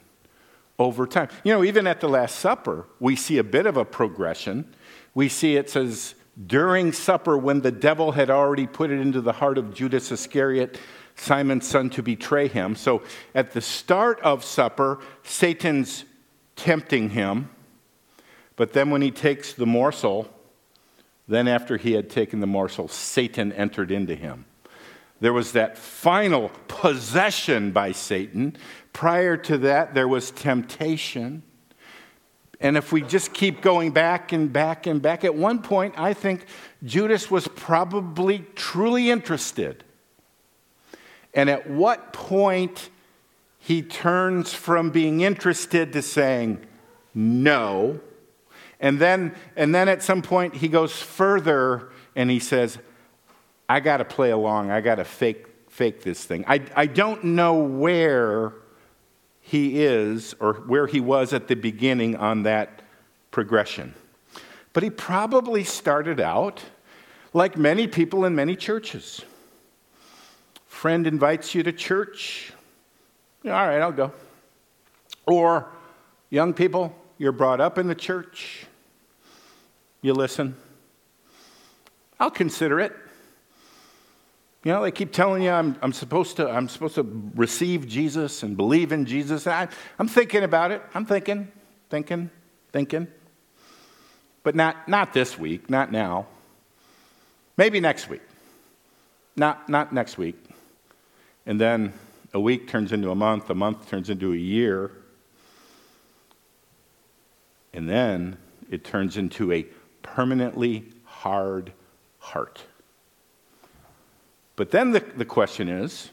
over 0.78 1.08
time. 1.08 1.30
You 1.44 1.54
know, 1.54 1.64
even 1.64 1.88
at 1.88 2.02
the 2.02 2.10
Last 2.10 2.40
Supper, 2.40 2.86
we 3.00 3.16
see 3.16 3.38
a 3.38 3.44
bit 3.44 3.66
of 3.66 3.78
a 3.78 3.86
progression. 3.86 4.74
We 5.14 5.28
see 5.30 5.56
it 5.56 5.70
says, 5.70 6.16
during 6.48 6.94
supper, 6.94 7.38
when 7.38 7.62
the 7.62 7.72
devil 7.72 8.14
had 8.14 8.30
already 8.30 8.66
put 8.66 8.92
it 8.92 9.00
into 9.00 9.22
the 9.22 9.34
heart 9.34 9.58
of 9.58 9.74
Judas 9.74 10.12
Iscariot, 10.12 10.80
Simon's 11.16 11.68
son, 11.68 11.90
to 11.92 12.02
betray 12.02 12.48
him. 12.48 12.76
So 12.76 13.04
at 13.36 13.52
the 13.52 13.62
start 13.62 14.22
of 14.22 14.46
supper, 14.46 15.00
Satan's 15.24 16.06
tempting 16.56 17.10
him. 17.10 17.50
But 18.56 18.74
then 18.74 18.90
when 18.90 19.02
he 19.02 19.12
takes 19.12 19.54
the 19.54 19.66
morsel, 19.66 20.34
then 21.28 21.48
after 21.48 21.78
he 21.78 21.94
had 21.94 22.10
taken 22.10 22.40
the 22.40 22.48
morsel, 22.48 22.88
Satan 22.88 23.52
entered 23.52 23.92
into 23.92 24.16
him. 24.16 24.46
There 25.20 25.34
was 25.34 25.52
that 25.52 25.78
final 25.78 26.50
possession 26.68 27.72
by 27.72 27.92
Satan. 27.92 28.56
Prior 28.94 29.36
to 29.38 29.58
that, 29.60 29.94
there 29.94 30.08
was 30.08 30.32
temptation. 30.32 31.44
And 32.62 32.78
if 32.78 32.92
we 32.92 33.02
just 33.02 33.34
keep 33.34 33.62
going 33.62 33.92
back 33.92 34.32
and 34.32 34.52
back 34.52 34.86
and 34.88 35.02
back, 35.02 35.24
at 35.24 35.36
one 35.36 35.62
point, 35.62 35.96
I 35.98 36.14
think 36.14 36.46
Judas 36.84 37.30
was 37.30 37.48
probably 37.48 38.46
truly 38.56 39.10
interested. 39.10 39.84
And 41.34 41.50
at 41.50 41.70
what 41.70 42.12
point 42.12 42.90
he 43.60 43.82
turns 43.82 44.54
from 44.54 44.90
being 44.90 45.22
interested 45.22 45.94
to 45.94 46.02
saying 46.02 46.66
no. 47.14 48.00
And 48.80 49.00
then, 49.00 49.36
and 49.56 49.76
then 49.76 49.90
at 49.90 50.02
some 50.02 50.22
point, 50.22 50.56
he 50.56 50.70
goes 50.70 50.94
further 50.94 51.90
and 52.16 52.30
he 52.30 52.40
says, 52.40 52.78
I 53.70 53.80
got 53.80 53.98
to 53.98 54.06
play 54.06 54.32
along. 54.32 54.72
I 54.72 54.82
got 54.82 54.96
to 54.96 55.06
fake, 55.06 55.46
fake 55.70 56.02
this 56.02 56.26
thing. 56.26 56.44
I, 56.48 56.62
I 56.76 56.88
don't 56.88 57.24
know 57.24 57.60
where 57.60 58.54
he 59.42 59.84
is 59.84 60.36
or 60.40 60.54
where 60.54 60.88
he 60.88 61.00
was 61.00 61.34
at 61.34 61.48
the 61.48 61.56
beginning 61.56 62.16
on 62.16 62.44
that 62.44 62.82
progression. 63.30 63.94
But 64.74 64.82
he 64.82 64.90
probably 64.90 65.64
started 65.64 66.20
out 66.20 66.64
like 67.32 67.58
many 67.58 67.88
people 67.88 68.26
in 68.26 68.34
many 68.34 68.56
churches. 68.56 69.22
Friend 70.66 71.06
invites 71.06 71.54
you 71.54 71.62
to 71.64 71.72
church. 71.72 72.52
All 73.46 73.52
right, 73.52 73.80
I'll 73.80 73.92
go. 73.92 74.12
Or 75.28 75.68
young 76.32 76.54
people, 76.54 76.96
you're 77.20 77.32
brought 77.32 77.62
up 77.62 77.78
in 77.78 77.88
the 77.88 77.96
church. 77.96 78.66
You 80.02 80.14
listen. 80.14 80.56
I'll 82.20 82.32
consider 82.32 82.80
it. 82.80 82.96
You 84.64 84.74
know, 84.74 84.84
they 84.84 84.92
keep 84.92 85.14
telling 85.14 85.42
you 85.42 85.52
I'm, 85.52 85.78
I'm, 85.82 85.94
supposed, 85.94 86.38
to, 86.38 86.50
I'm 86.50 86.68
supposed 86.68 86.96
to 86.96 87.32
receive 87.36 87.88
Jesus 87.88 88.44
and 88.44 88.58
believe 88.58 88.92
in 88.92 89.06
Jesus. 89.06 89.48
I, 89.48 89.70
I'm 89.98 90.08
thinking 90.08 90.44
about 90.44 90.72
it. 90.72 90.82
I'm 90.94 91.06
thinking, 91.06 91.50
thinking, 91.90 92.30
thinking. 92.74 93.08
But 94.44 94.56
not, 94.56 94.88
not 94.88 95.14
this 95.14 95.40
week, 95.40 95.70
not 95.70 95.92
now. 95.92 96.28
Maybe 97.56 97.80
next 97.80 98.10
week. 98.10 98.22
Not, 99.38 99.70
not 99.70 99.94
next 99.94 100.18
week. 100.18 100.36
And 101.46 101.60
then 101.60 101.94
a 102.34 102.40
week 102.40 102.68
turns 102.68 102.92
into 102.92 103.12
a 103.12 103.16
month, 103.16 103.50
a 103.50 103.56
month 103.56 103.90
turns 103.90 104.10
into 104.10 104.34
a 104.34 104.38
year. 104.38 104.92
And 107.74 107.90
then 107.90 108.38
it 108.70 108.84
turns 108.84 109.16
into 109.16 109.54
a 109.54 109.66
permanently 110.04 110.92
hard 111.06 111.72
heart. 112.20 112.62
But 114.60 114.72
then 114.72 114.92
the, 114.92 115.00
the 115.00 115.24
question 115.24 115.70
is 115.70 116.10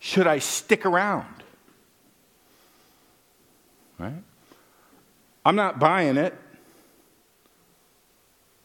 should 0.00 0.26
I 0.26 0.38
stick 0.38 0.84
around? 0.84 1.42
Right? 3.98 4.22
I'm 5.46 5.56
not 5.56 5.78
buying 5.78 6.18
it, 6.18 6.34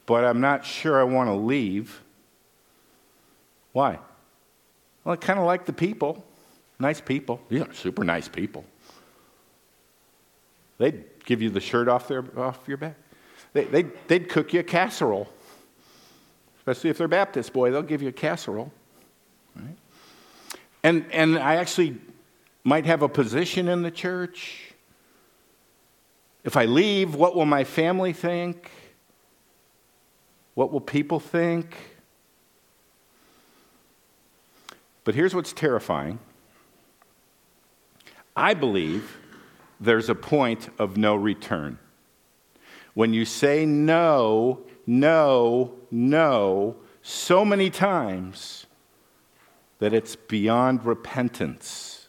but 0.06 0.26
I'm 0.26 0.42
not 0.42 0.66
sure 0.66 1.00
I 1.00 1.04
want 1.04 1.30
to 1.30 1.34
leave. 1.34 2.02
Why? 3.72 4.00
Well, 5.06 5.14
I 5.14 5.16
kind 5.16 5.40
of 5.40 5.46
like 5.46 5.66
the 5.66 5.72
people. 5.72 6.26
Nice 6.78 7.00
people. 7.00 7.40
Yeah, 7.50 7.68
super 7.72 8.04
nice 8.04 8.28
people. 8.28 8.66
They'd 10.78 11.06
give 11.24 11.42
you 11.42 11.50
the 11.50 11.62
shirt 11.62 11.88
off, 11.88 12.10
their, 12.10 12.26
off 12.38 12.60
your 12.68 12.76
back. 12.76 12.98
They, 13.54 13.64
they'd, 13.64 13.92
they'd 14.10 14.28
cook 14.28 14.52
you 14.52 14.60
a 14.60 14.64
casserole. 14.64 15.30
Especially 16.58 16.90
if 16.90 16.98
they're 16.98 17.08
Baptist, 17.08 17.54
boy, 17.54 17.72
they'll 17.72 17.82
give 17.82 18.02
you 18.02 18.10
a 18.10 18.12
casserole. 18.12 18.74
And, 20.86 21.08
and 21.12 21.40
I 21.40 21.56
actually 21.56 21.98
might 22.64 22.86
have 22.86 23.02
a 23.02 23.10
position 23.10 23.68
in 23.68 23.82
the 23.82 23.90
church. 23.90 24.72
If 26.44 26.56
I 26.56 26.66
leave, 26.66 27.16
what 27.16 27.36
will 27.36 27.48
my 27.48 27.64
family 27.64 28.14
think? 28.14 28.70
What 30.54 30.72
will 30.72 30.80
people 30.80 31.20
think? 31.20 31.76
But 35.06 35.16
here's 35.16 35.34
what's 35.34 35.54
terrifying 35.54 36.20
I 38.36 38.54
believe 38.54 39.18
there's 39.80 40.08
a 40.08 40.16
point 40.16 40.70
of 40.78 40.98
no 40.98 41.16
return. 41.16 41.80
When 42.94 43.12
you 43.12 43.26
say 43.26 43.66
no, 43.66 44.62
no, 44.86 45.74
no 45.90 46.76
so 47.02 47.44
many 47.44 47.72
times 47.72 48.68
that 49.80 49.94
it's 49.94 50.16
beyond 50.16 50.86
repentance. 50.86 52.08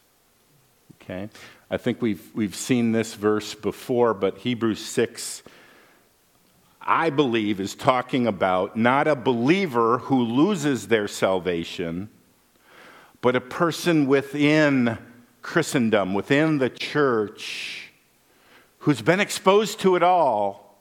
Okay? 1.03 1.29
I 1.71 1.77
think 1.77 2.01
we've, 2.01 2.31
we've 2.35 2.55
seen 2.55 2.93
this 2.93 3.15
verse 3.15 3.55
before, 3.55 4.15
but 4.15 4.39
Hebrews 4.39 4.85
6, 4.85 5.43
I 6.81 7.11
believe, 7.11 7.61
is 7.61 7.75
talking 7.75 8.27
about 8.27 8.77
not 8.77 9.09
a 9.09 9.17
believer 9.17 9.99
who 9.99 10.23
loses 10.23 10.89
their 10.89 11.09
salvation, 11.09 12.09
but 13.21 13.35
a 13.35 13.41
person 13.41 14.07
within 14.07 14.99
Christendom, 15.43 16.15
within 16.15 16.59
the 16.59 16.71
church, 16.71 17.91
who's 18.81 19.03
been 19.03 19.21
exposed 19.21 19.81
to 19.81 19.97
it 19.97 20.03
all, 20.03 20.79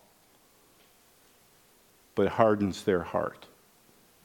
but 2.14 2.28
hardens 2.28 2.84
their 2.84 3.02
heart. 3.02 3.48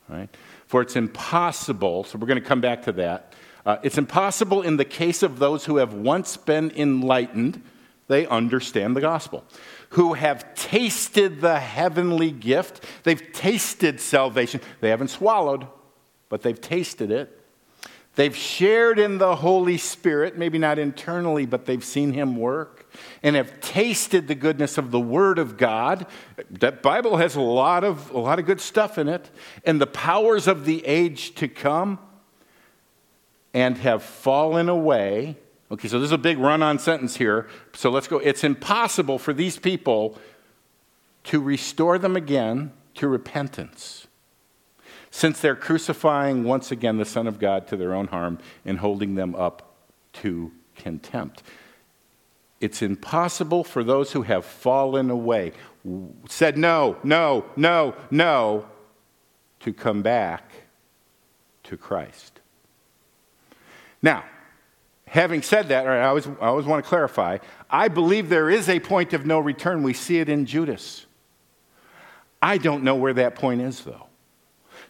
Right? 0.09 0.29
For 0.71 0.83
it's 0.83 0.95
impossible, 0.95 2.05
so 2.05 2.17
we're 2.17 2.29
going 2.29 2.41
to 2.41 2.49
come 2.49 2.61
back 2.61 2.83
to 2.85 2.93
that 2.93 3.35
uh, 3.67 3.79
it's 3.83 3.99
impossible 3.99 4.63
in 4.63 4.77
the 4.77 4.85
case 4.85 5.23
of 5.23 5.39
those 5.39 5.65
who 5.65 5.79
have 5.79 5.93
once 5.93 6.37
been 6.37 6.71
enlightened, 6.75 7.63
they 8.07 8.25
understand 8.27 8.97
the 8.97 9.01
gospel, 9.01 9.45
who 9.91 10.15
have 10.15 10.55
tasted 10.55 11.41
the 11.41 11.59
heavenly 11.59 12.31
gift, 12.31 12.85
they've 13.03 13.33
tasted 13.33 14.01
salvation. 14.01 14.61
They 14.81 14.91
haven't 14.91 15.09
swallowed, 15.09 15.67
but 16.29 16.43
they've 16.43 16.61
tasted 16.61 17.11
it. 17.11 17.40
They've 18.17 18.37
shared 18.37 18.99
in 18.99 19.19
the 19.19 19.37
Holy 19.37 19.79
Spirit, 19.79 20.37
maybe 20.37 20.59
not 20.59 20.79
internally, 20.79 21.47
but 21.47 21.65
they've 21.65 21.85
seen 21.85 22.13
Him 22.13 22.37
work 22.37 22.93
and 23.23 23.37
have 23.37 23.61
tasted 23.61 24.27
the 24.27 24.35
goodness 24.35 24.79
of 24.79 24.91
the 24.91 25.01
Word 25.01 25.39
of 25.39 25.57
God. 25.57 26.07
That 26.51 26.83
Bible 26.83 27.19
has 27.19 27.37
a 27.37 27.41
lot 27.41 27.85
of, 27.85 28.11
a 28.11 28.19
lot 28.19 28.39
of 28.39 28.47
good 28.47 28.61
stuff 28.61 28.99
in 28.99 29.09
it, 29.09 29.31
and 29.65 29.81
the 29.81 29.87
powers 29.87 30.49
of 30.49 30.65
the 30.65 30.85
age 30.87 31.35
to 31.37 31.49
come 31.49 31.99
and 33.55 33.79
have 33.79 34.03
fallen 34.03 34.69
away. 34.69 35.37
Okay, 35.71 35.87
so 35.87 36.01
this 36.01 36.07
is 36.07 36.13
a 36.13 36.19
big 36.19 36.39
run 36.39 36.63
on 36.63 36.79
sentence 36.81 37.17
here. 37.17 37.49
So 37.75 37.91
let's 37.91 38.09
go. 38.09 38.19
It's 38.19 38.43
impossible 38.43 39.19
for 39.19 39.33
these 39.33 39.57
people 39.57 40.19
to 41.25 41.41
restore 41.41 41.97
them 41.99 42.17
again 42.17 42.73
to 42.95 43.07
repentance, 43.07 44.09
since 45.11 45.41
they're 45.41 45.57
crucifying 45.57 46.45
once 46.45 46.71
again 46.71 46.97
the 46.97 47.05
Son 47.05 47.27
of 47.27 47.39
God 47.39 47.67
to 47.69 47.77
their 47.77 47.95
own 47.95 48.07
harm 48.07 48.39
and 48.65 48.79
holding 48.79 49.17
them 49.17 49.35
up 49.35 49.75
to 50.15 50.53
contempt. 50.77 51.43
It's 52.61 52.83
impossible 52.83 53.65
for 53.65 53.83
those 53.83 54.13
who 54.13 54.23
have 54.23 54.45
fallen 54.45 55.11
away, 55.11 55.53
said 56.29 56.59
no, 56.59 56.97
no, 57.03 57.47
no, 57.57 57.95
no, 58.11 58.67
to 59.61 59.73
come 59.73 60.03
back 60.03 60.51
to 61.65 61.77
Christ. 61.77 62.41
Now, 64.03 64.25
having 65.07 65.43
said 65.43 65.69
that, 65.69 65.87
I 65.87 66.05
always, 66.05 66.27
I 66.27 66.47
always 66.47 66.67
want 66.67 66.85
to 66.85 66.89
clarify, 66.89 67.39
I 67.69 67.89
believe 67.89 68.29
there 68.29 68.51
is 68.51 68.69
a 68.69 68.79
point 68.79 69.13
of 69.13 69.27
no 69.27 69.39
return. 69.39 69.83
We 69.83 69.95
see 69.95 70.19
it 70.19 70.29
in 70.29 70.47
Judas. 70.47 71.07
I 72.43 72.59
don't 72.59 72.85
know 72.85 72.95
where 72.95 73.15
that 73.15 73.35
point 73.35 73.61
is, 73.61 73.81
though. 73.81 74.10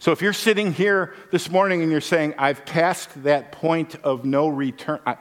So 0.01 0.13
if 0.13 0.23
you're 0.23 0.33
sitting 0.33 0.73
here 0.73 1.15
this 1.31 1.51
morning 1.51 1.83
and 1.83 1.93
you're 1.93 2.01
saying, 2.01 2.35
I've 2.39 2.65
passed 2.65 3.23
that 3.23 3.53
point 3.53 3.97
of 3.97 4.25
no 4.25 4.49
return, 4.49 4.99
I, 5.07 5.19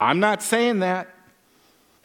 I'm 0.00 0.20
not 0.20 0.42
saying 0.42 0.80
that. 0.80 1.08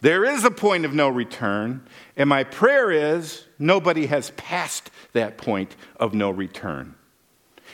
There 0.02 0.26
is 0.26 0.44
a 0.44 0.52
point 0.52 0.84
of 0.84 0.94
no 0.94 1.08
return, 1.08 1.88
and 2.18 2.28
my 2.28 2.44
prayer 2.44 2.92
is 2.92 3.46
nobody 3.58 4.08
has 4.08 4.32
passed 4.32 4.92
that 5.14 5.38
point 5.38 5.76
of 5.98 6.14
no 6.14 6.32
return. 6.32 6.96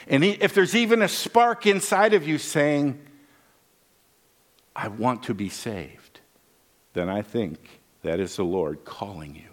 And 0.06 0.22
if 0.22 0.54
there's 0.54 0.74
even 0.76 1.02
a 1.02 1.08
spark 1.08 1.66
inside 1.66 2.14
of 2.14 2.26
you 2.26 2.38
saying, 2.38 3.00
I 4.76 4.86
want 4.86 5.24
to 5.24 5.34
be 5.34 5.48
saved, 5.48 6.20
then 6.92 7.08
I 7.08 7.22
think 7.22 7.80
that 8.02 8.20
is 8.20 8.36
the 8.36 8.44
Lord 8.44 8.84
calling 8.84 9.34
you. 9.34 9.50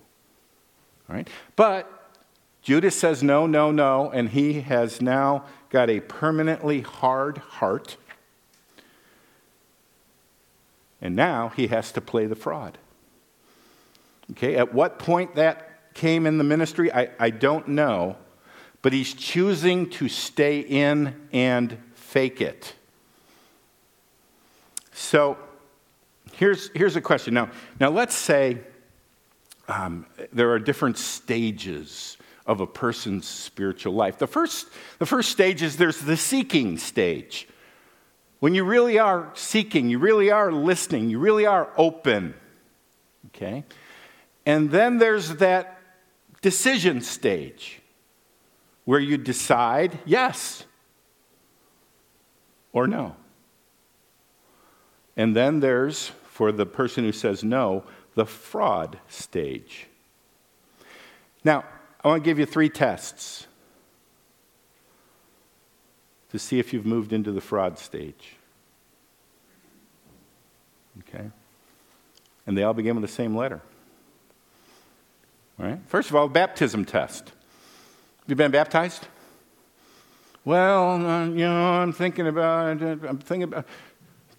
All 1.09 1.15
right? 1.15 1.27
But 1.55 2.04
Judas 2.65 2.95
says 2.95 3.21
no, 3.21 3.45
no, 3.45 3.69
no, 3.69 4.09
and 4.09 4.29
he 4.29 4.61
has 4.61 4.99
now 4.99 5.45
got 5.69 5.87
a 5.87 5.99
permanently 5.99 6.81
hard 6.81 7.37
heart. 7.37 7.95
And 10.99 11.15
now 11.15 11.49
he 11.49 11.67
has 11.67 11.91
to 11.91 12.01
play 12.01 12.25
the 12.25 12.35
fraud. 12.35 12.79
Okay, 14.31 14.55
at 14.55 14.73
what 14.73 14.97
point 14.97 15.35
that 15.35 15.93
came 15.93 16.25
in 16.25 16.39
the 16.39 16.43
ministry, 16.43 16.91
I, 16.91 17.11
I 17.19 17.29
don't 17.29 17.67
know, 17.67 18.15
but 18.81 18.93
he's 18.93 19.13
choosing 19.13 19.87
to 19.91 20.09
stay 20.09 20.61
in 20.61 21.27
and 21.31 21.77
fake 21.93 22.41
it. 22.41 22.73
So 24.91 25.37
here's, 26.33 26.71
here's 26.73 26.95
a 26.95 27.01
question. 27.01 27.35
Now, 27.35 27.51
now 27.79 27.91
let's 27.91 28.15
say 28.15 28.57
um, 29.67 30.07
there 30.33 30.49
are 30.49 30.57
different 30.57 30.97
stages 30.97 32.17
of 32.45 32.59
a 32.59 32.67
person's 32.67 33.27
spiritual 33.27 33.93
life. 33.93 34.17
The 34.17 34.27
first, 34.27 34.67
the 34.99 35.05
first 35.05 35.31
stage 35.31 35.61
is 35.61 35.77
there's 35.77 35.99
the 35.99 36.17
seeking 36.17 36.77
stage. 36.77 37.47
When 38.39 38.53
you 38.53 38.63
really 38.63 38.99
are 38.99 39.31
seeking, 39.33 39.89
you 39.89 39.97
really 39.97 40.29
are 40.29 40.51
listening, 40.51 41.09
you 41.09 41.19
really 41.19 41.45
are 41.45 41.69
open. 41.77 42.35
Okay? 43.27 43.63
And 44.45 44.69
then 44.69 44.99
there's 44.99 45.37
that 45.37 45.79
decision 46.41 47.01
stage 47.01 47.81
where 48.83 48.99
you 48.99 49.17
decide 49.17 49.97
yes 50.05 50.65
or 52.71 52.85
no. 52.85 53.15
And 55.17 55.35
then 55.35 55.61
there's, 55.61 56.11
for 56.25 56.51
the 56.51 56.65
person 56.65 57.03
who 57.03 57.11
says 57.11 57.43
no, 57.43 57.83
the 58.13 58.25
fraud 58.25 58.99
stage. 59.07 59.87
Now, 61.43 61.63
I 62.05 62.07
want 62.09 62.23
to 62.23 62.29
give 62.29 62.37
you 62.37 62.45
three 62.45 62.69
tests 62.69 63.47
to 66.29 66.37
see 66.37 66.59
if 66.59 66.71
you've 66.71 66.85
moved 66.85 67.11
into 67.11 67.31
the 67.31 67.41
fraud 67.41 67.79
stage. 67.79 68.35
Okay? 70.99 71.31
And 72.45 72.55
they 72.55 72.61
all 72.61 72.75
begin 72.75 72.95
with 72.95 73.01
the 73.01 73.11
same 73.11 73.35
letter. 73.35 73.59
All 75.59 75.65
right? 75.65 75.79
First 75.87 76.11
of 76.11 76.15
all, 76.15 76.27
baptism 76.27 76.85
test. 76.85 77.29
Have 77.29 78.27
you 78.27 78.35
been 78.35 78.51
baptized? 78.51 79.07
Well, 80.43 81.03
uh, 81.03 81.25
you 81.25 81.37
know, 81.37 81.73
I'm 81.73 81.91
thinking 81.91 82.27
about. 82.27 82.83
I'm 82.83 83.17
thinking 83.17 83.43
about 83.45 83.65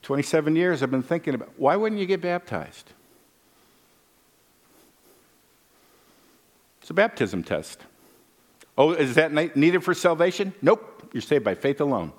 27 0.02 0.54
years 0.54 0.84
I've 0.84 0.92
been 0.92 1.02
thinking 1.02 1.34
about 1.34 1.50
why 1.56 1.74
wouldn't 1.74 2.00
you 2.00 2.06
get 2.06 2.20
baptized? 2.20 2.92
It's 6.86 6.90
a 6.92 6.94
baptism 6.94 7.42
test. 7.42 7.80
Oh, 8.78 8.92
is 8.92 9.16
that 9.16 9.56
needed 9.56 9.82
for 9.82 9.92
salvation? 9.92 10.54
Nope. 10.62 11.10
You're 11.12 11.20
saved 11.20 11.42
by 11.42 11.56
faith 11.56 11.80
alone. 11.80 12.12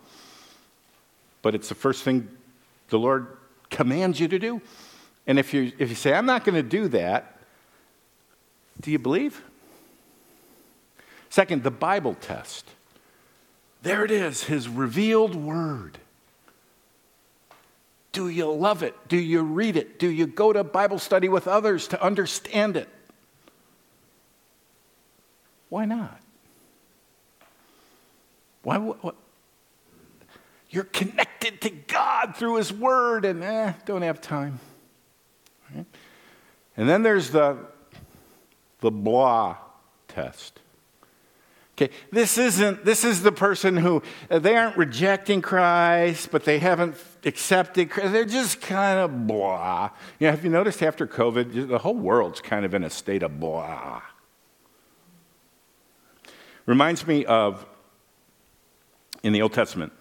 But 1.42 1.56
it's 1.56 1.70
the 1.70 1.76
first 1.76 2.04
thing 2.04 2.28
the 2.90 3.00
Lord 3.00 3.38
commands 3.70 4.20
you 4.20 4.28
to 4.28 4.38
do. 4.38 4.62
And 5.26 5.40
if 5.40 5.54
you, 5.54 5.72
if 5.80 5.88
you 5.88 5.96
say, 5.96 6.14
I'm 6.14 6.26
not 6.26 6.44
going 6.44 6.56
to 6.56 6.64
do 6.64 6.90
that, 6.90 7.40
do 8.82 8.92
you 8.92 9.00
believe? 9.00 9.42
Second, 11.30 11.64
the 11.64 11.72
Bible 11.72 12.16
test. 12.16 12.70
There 13.84 14.04
it 14.04 14.12
is, 14.12 14.44
His 14.44 14.68
revealed 14.68 15.34
word. 15.34 15.98
Do 18.12 18.28
you 18.28 18.52
love 18.52 18.84
it? 18.84 18.96
Do 19.08 19.16
you 19.16 19.44
read 19.44 19.78
it? 19.78 19.98
Do 19.98 20.10
you 20.10 20.28
go 20.28 20.52
to 20.52 20.66
Bible 20.66 21.00
study 21.00 21.30
with 21.30 21.48
others 21.48 21.88
to 21.88 22.04
understand 22.04 22.76
it? 22.76 22.90
Why 25.70 25.86
not? 25.86 26.20
Why? 28.64 28.78
What? 28.78 29.16
You're 30.70 30.84
connected 30.84 31.62
to 31.62 31.70
God 31.70 32.36
through 32.36 32.56
His 32.56 32.74
Word, 32.74 33.26
and 33.26 33.44
eh, 33.44 33.74
don't 33.86 34.02
have 34.02 34.22
time. 34.22 34.60
Right? 35.74 35.86
And 36.76 36.88
then 36.88 37.04
there's 37.04 37.32
the 37.32 37.58
the 38.80 38.92
blah 38.92 39.58
test. 40.08 40.60
Okay, 41.80 41.94
this 42.12 42.40
isn't, 42.40 42.86
this 42.86 43.04
is 43.04 43.22
the 43.22 43.32
person 43.32 43.78
who, 43.78 44.02
uh, 44.32 44.40
they 44.40 44.56
aren't 44.56 44.78
rejecting 44.78 45.44
Christ, 45.44 46.30
but 46.32 46.44
they 46.44 46.58
haven't 46.58 46.96
accepted 47.24 47.92
Christ. 47.92 48.14
They're 48.14 48.26
just 48.26 48.62
kind 48.62 48.98
of 48.98 49.28
blah. 49.28 49.92
You 50.18 50.26
know, 50.26 50.32
have 50.32 50.44
you 50.44 50.50
noticed 50.50 50.82
after 50.82 51.06
COVID, 51.06 51.68
the 51.68 51.78
whole 51.78 51.94
world's 51.94 52.42
kind 52.42 52.66
of 52.66 52.74
in 52.74 52.84
a 52.84 52.90
state 52.90 53.22
of 53.22 53.40
blah. 53.40 54.02
Reminds 56.68 57.08
me 57.08 57.26
of 57.26 57.66
in 59.24 59.34
the 59.34 59.42
Old 59.42 59.54
Testament 59.54 59.94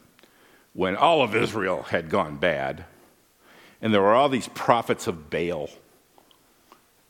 when 0.75 0.97
all 0.97 1.23
of 1.23 1.35
Israel 1.35 1.85
had 1.85 2.11
gone 2.11 2.37
bad, 2.37 2.85
and 3.81 3.95
there 3.95 4.03
were 4.03 4.15
all 4.15 4.29
these 4.29 4.49
prophets 4.49 5.07
of 5.07 5.31
Baal. 5.31 5.71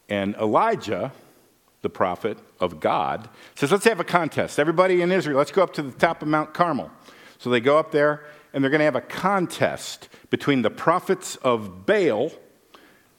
And 0.08 0.36
Elijah, 0.36 1.10
the 1.82 1.88
prophet 1.88 2.38
of 2.60 2.78
God, 2.80 3.28
says, 3.54 3.72
Let's 3.72 3.84
have 3.86 3.98
a 3.98 4.04
contest. 4.04 4.60
Everybody 4.60 5.00
in 5.00 5.10
Israel, 5.10 5.38
let's 5.38 5.50
go 5.50 5.62
up 5.62 5.72
to 5.74 5.82
the 5.82 5.90
top 5.90 6.22
of 6.22 6.28
Mount 6.28 6.54
Carmel. 6.54 6.90
So 7.38 7.50
they 7.50 7.60
go 7.60 7.78
up 7.78 7.90
there, 7.90 8.24
and 8.52 8.62
they're 8.62 8.70
going 8.70 8.80
to 8.80 8.84
have 8.84 8.94
a 8.94 9.00
contest 9.00 10.08
between 10.30 10.62
the 10.62 10.70
prophets 10.70 11.36
of 11.36 11.86
Baal 11.86 12.30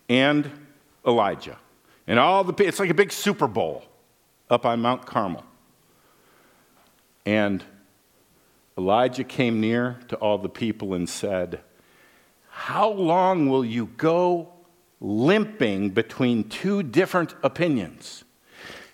and 0.07 0.49
Elijah. 1.05 1.57
And 2.05 2.19
all 2.19 2.43
the, 2.43 2.63
it's 2.63 2.79
like 2.79 2.91
a 2.91 2.93
big 2.93 3.11
Super 3.11 3.47
Bowl 3.47 3.83
up 4.51 4.65
on 4.67 4.81
Mount 4.81 5.05
Carmel. 5.05 5.43
And 7.27 7.61
Elijah 8.77 9.25
came 9.25 9.59
near 9.59 9.99
to 10.07 10.15
all 10.15 10.37
the 10.37 10.47
people 10.47 10.93
and 10.93 11.09
said, 11.09 11.59
How 12.47 12.89
long 12.89 13.49
will 13.49 13.65
you 13.65 13.87
go 13.97 14.53
limping 15.01 15.89
between 15.89 16.47
two 16.47 16.83
different 16.83 17.35
opinions? 17.43 18.23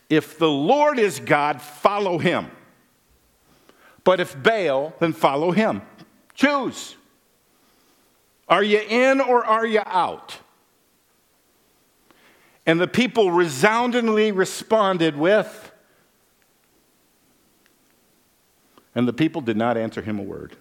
If 0.09 0.39
the 0.39 0.49
Lord 0.49 0.97
is 0.97 1.19
God, 1.19 1.61
follow 1.61 2.17
him. 2.17 2.49
But 4.03 4.19
if 4.19 4.41
Baal, 4.41 4.95
then 4.99 5.13
follow 5.13 5.51
him. 5.51 5.83
Choose. 6.33 6.95
Are 8.49 8.63
you 8.63 8.79
in 8.79 9.21
or 9.21 9.45
are 9.45 9.67
you 9.67 9.83
out? 9.85 10.39
And 12.65 12.81
the 12.81 12.87
people 12.87 13.29
resoundingly 13.29 14.31
responded 14.31 15.15
with, 15.15 15.69
and 18.95 19.07
the 19.07 19.13
people 19.13 19.41
did 19.41 19.57
not 19.57 19.77
answer 19.77 20.01
him 20.01 20.19
a 20.19 20.23
word. 20.23 20.55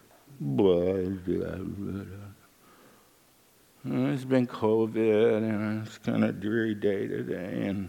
It's 3.85 4.25
been 4.25 4.47
COVID, 4.47 5.37
and 5.39 5.87
it's 5.87 5.99
kind 5.99 6.25
of 6.25 6.41
dreary 6.41 6.75
day 6.75 7.07
today, 7.09 7.65
and 7.67 7.89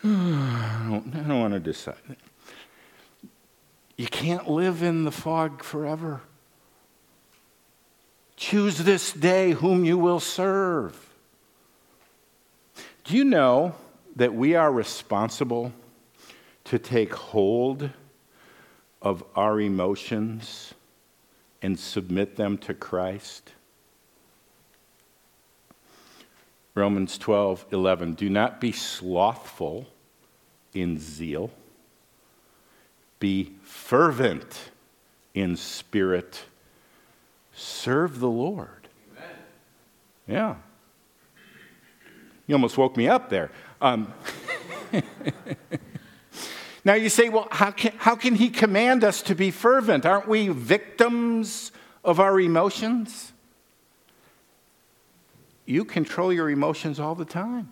I 0.04 0.86
don't, 0.88 1.14
I 1.14 1.20
don't 1.20 1.40
want 1.40 1.54
to 1.54 1.60
decide. 1.60 1.96
You 3.96 4.06
can't 4.06 4.48
live 4.48 4.82
in 4.82 5.04
the 5.04 5.10
fog 5.10 5.64
forever. 5.64 6.20
Choose 8.36 8.78
this 8.78 9.12
day 9.12 9.52
whom 9.52 9.84
you 9.84 9.98
will 9.98 10.20
serve. 10.20 11.12
Do 13.04 13.16
you 13.16 13.24
know 13.24 13.74
that 14.14 14.34
we 14.34 14.54
are 14.54 14.70
responsible 14.70 15.72
to 16.64 16.78
take 16.78 17.14
hold 17.14 17.90
of 19.00 19.22
our 19.36 19.60
emotions 19.60 20.74
and 21.62 21.78
submit 21.78 22.36
them 22.36 22.58
to 22.58 22.74
Christ? 22.74 23.52
Romans 26.74 27.18
12, 27.18 27.66
11. 27.72 28.14
Do 28.14 28.30
not 28.30 28.60
be 28.60 28.70
slothful 28.70 29.86
in 30.74 30.98
zeal, 30.98 31.50
be 33.18 33.54
fervent 33.62 34.70
in 35.34 35.56
spirit, 35.56 36.44
serve 37.52 38.20
the 38.20 38.28
Lord. 38.28 38.88
Amen. 39.16 39.36
Yeah. 40.26 40.54
You 42.46 42.54
almost 42.54 42.78
woke 42.78 42.96
me 42.96 43.08
up 43.08 43.28
there. 43.28 43.50
Um, 43.80 44.12
now 46.88 46.94
you 46.94 47.08
say, 47.08 47.28
well, 47.28 47.46
how 47.52 47.70
can, 47.70 47.92
how 47.98 48.16
can 48.16 48.34
he 48.34 48.50
command 48.50 49.04
us 49.04 49.22
to 49.22 49.36
be 49.36 49.52
fervent? 49.52 50.04
Aren't 50.04 50.26
we 50.26 50.48
victims 50.48 51.70
of 52.02 52.18
our 52.18 52.40
emotions? 52.40 53.32
you 55.68 55.84
control 55.84 56.32
your 56.32 56.48
emotions 56.48 56.98
all 56.98 57.14
the 57.14 57.26
time. 57.26 57.70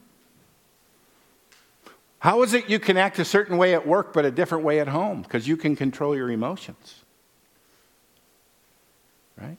How 2.18 2.42
is 2.42 2.52
it 2.52 2.68
you 2.68 2.78
can 2.78 2.98
act 2.98 3.18
a 3.18 3.24
certain 3.24 3.56
way 3.56 3.72
at 3.72 3.86
work 3.86 4.12
but 4.12 4.26
a 4.26 4.30
different 4.30 4.64
way 4.64 4.80
at 4.80 4.88
home? 4.88 5.22
Because 5.22 5.48
you 5.48 5.56
can 5.56 5.74
control 5.74 6.14
your 6.14 6.30
emotions. 6.30 7.04
Right? 9.40 9.56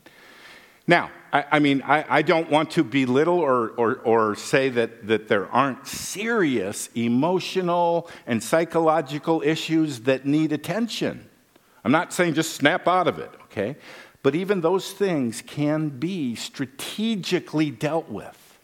Now, 0.85 1.09
I, 1.31 1.45
I 1.53 1.59
mean, 1.59 1.81
I, 1.81 2.05
I, 2.07 2.21
don't 2.21 2.49
want 2.49 2.71
to 2.71 2.83
belittle 2.83 3.39
or, 3.39 3.69
or, 3.71 3.95
or 3.95 4.35
say 4.35 4.69
that, 4.69 5.07
that 5.07 5.27
there 5.27 5.47
aren't 5.49 5.85
serious 5.85 6.89
emotional 6.95 8.09
and 8.25 8.41
psychological 8.41 9.41
issues 9.43 10.01
that 10.01 10.25
need 10.25 10.51
attention. 10.51 11.27
I'm 11.83 11.91
not 11.91 12.13
saying 12.13 12.33
just 12.33 12.53
snap 12.53 12.87
out 12.87 13.07
of 13.07 13.19
it, 13.19 13.31
okay? 13.45 13.75
But 14.23 14.35
even 14.35 14.61
those 14.61 14.91
things 14.91 15.41
can 15.41 15.89
be 15.89 16.35
strategically 16.35 17.71
dealt 17.71 18.09
with. 18.09 18.59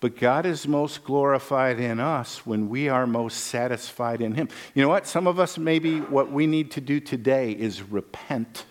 But 0.00 0.16
God 0.18 0.46
is 0.46 0.66
most 0.66 1.04
glorified 1.04 1.78
in 1.78 2.00
us 2.00 2.44
when 2.44 2.68
we 2.68 2.88
are 2.88 3.06
most 3.06 3.36
satisfied 3.36 4.20
in 4.20 4.34
Him. 4.34 4.48
You 4.74 4.82
know 4.82 4.88
what? 4.88 5.06
Some 5.06 5.26
of 5.26 5.38
us, 5.38 5.58
maybe 5.58 6.00
what 6.00 6.32
we 6.32 6.46
need 6.46 6.72
to 6.72 6.80
do 6.80 6.98
today 6.98 7.52
is 7.52 7.82
repent 7.82 8.64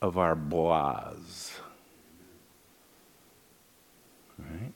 of 0.00 0.18
our 0.18 0.36
blahs. 0.36 1.52
Right? 4.38 4.72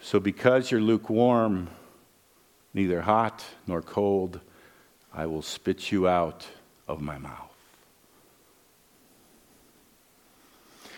So, 0.00 0.20
because 0.20 0.70
you're 0.70 0.80
lukewarm, 0.80 1.68
neither 2.74 3.00
hot 3.00 3.44
nor 3.66 3.82
cold, 3.82 4.40
I 5.12 5.26
will 5.26 5.42
spit 5.42 5.90
you 5.90 6.08
out 6.08 6.46
of 6.86 7.00
my 7.00 7.18
mouth. 7.18 7.50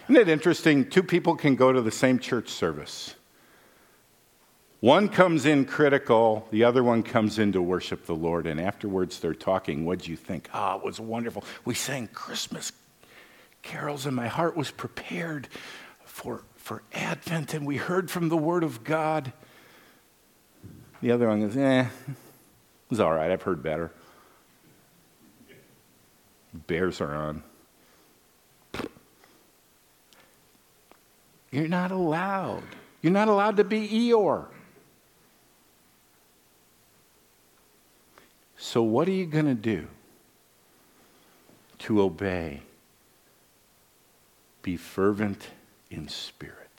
Isn't 0.08 0.16
it 0.16 0.28
interesting? 0.28 0.88
Two 0.88 1.02
people 1.02 1.36
can 1.36 1.54
go 1.54 1.72
to 1.72 1.80
the 1.80 1.90
same 1.90 2.18
church 2.18 2.48
service. 2.48 3.14
One 4.82 5.08
comes 5.08 5.46
in 5.46 5.64
critical, 5.64 6.48
the 6.50 6.64
other 6.64 6.82
one 6.82 7.04
comes 7.04 7.38
in 7.38 7.52
to 7.52 7.62
worship 7.62 8.04
the 8.04 8.16
Lord, 8.16 8.48
and 8.48 8.60
afterwards 8.60 9.20
they're 9.20 9.32
talking. 9.32 9.84
What'd 9.84 10.08
you 10.08 10.16
think? 10.16 10.48
Ah, 10.52 10.72
oh, 10.74 10.78
it 10.78 10.84
was 10.84 10.98
wonderful. 10.98 11.44
We 11.64 11.74
sang 11.74 12.08
Christmas 12.08 12.72
carols, 13.62 14.06
and 14.06 14.16
my 14.16 14.26
heart 14.26 14.56
was 14.56 14.72
prepared 14.72 15.46
for, 16.04 16.42
for 16.56 16.82
Advent, 16.92 17.54
and 17.54 17.64
we 17.64 17.76
heard 17.76 18.10
from 18.10 18.28
the 18.28 18.36
Word 18.36 18.64
of 18.64 18.82
God. 18.82 19.32
The 21.00 21.12
other 21.12 21.28
one 21.28 21.42
goes, 21.42 21.56
eh, 21.56 21.86
it's 22.90 22.98
all 22.98 23.14
right. 23.14 23.30
I've 23.30 23.42
heard 23.42 23.62
better. 23.62 23.92
Bears 26.66 27.00
are 27.00 27.14
on. 27.14 27.44
You're 31.52 31.68
not 31.68 31.92
allowed. 31.92 32.64
You're 33.00 33.12
not 33.12 33.28
allowed 33.28 33.58
to 33.58 33.64
be 33.64 33.88
Eeyore. 33.88 34.48
So, 38.64 38.80
what 38.80 39.08
are 39.08 39.12
you 39.12 39.26
going 39.26 39.46
to 39.46 39.56
do 39.56 39.88
to 41.80 42.00
obey? 42.00 42.60
Be 44.62 44.76
fervent 44.76 45.48
in 45.90 46.06
spirit. 46.06 46.70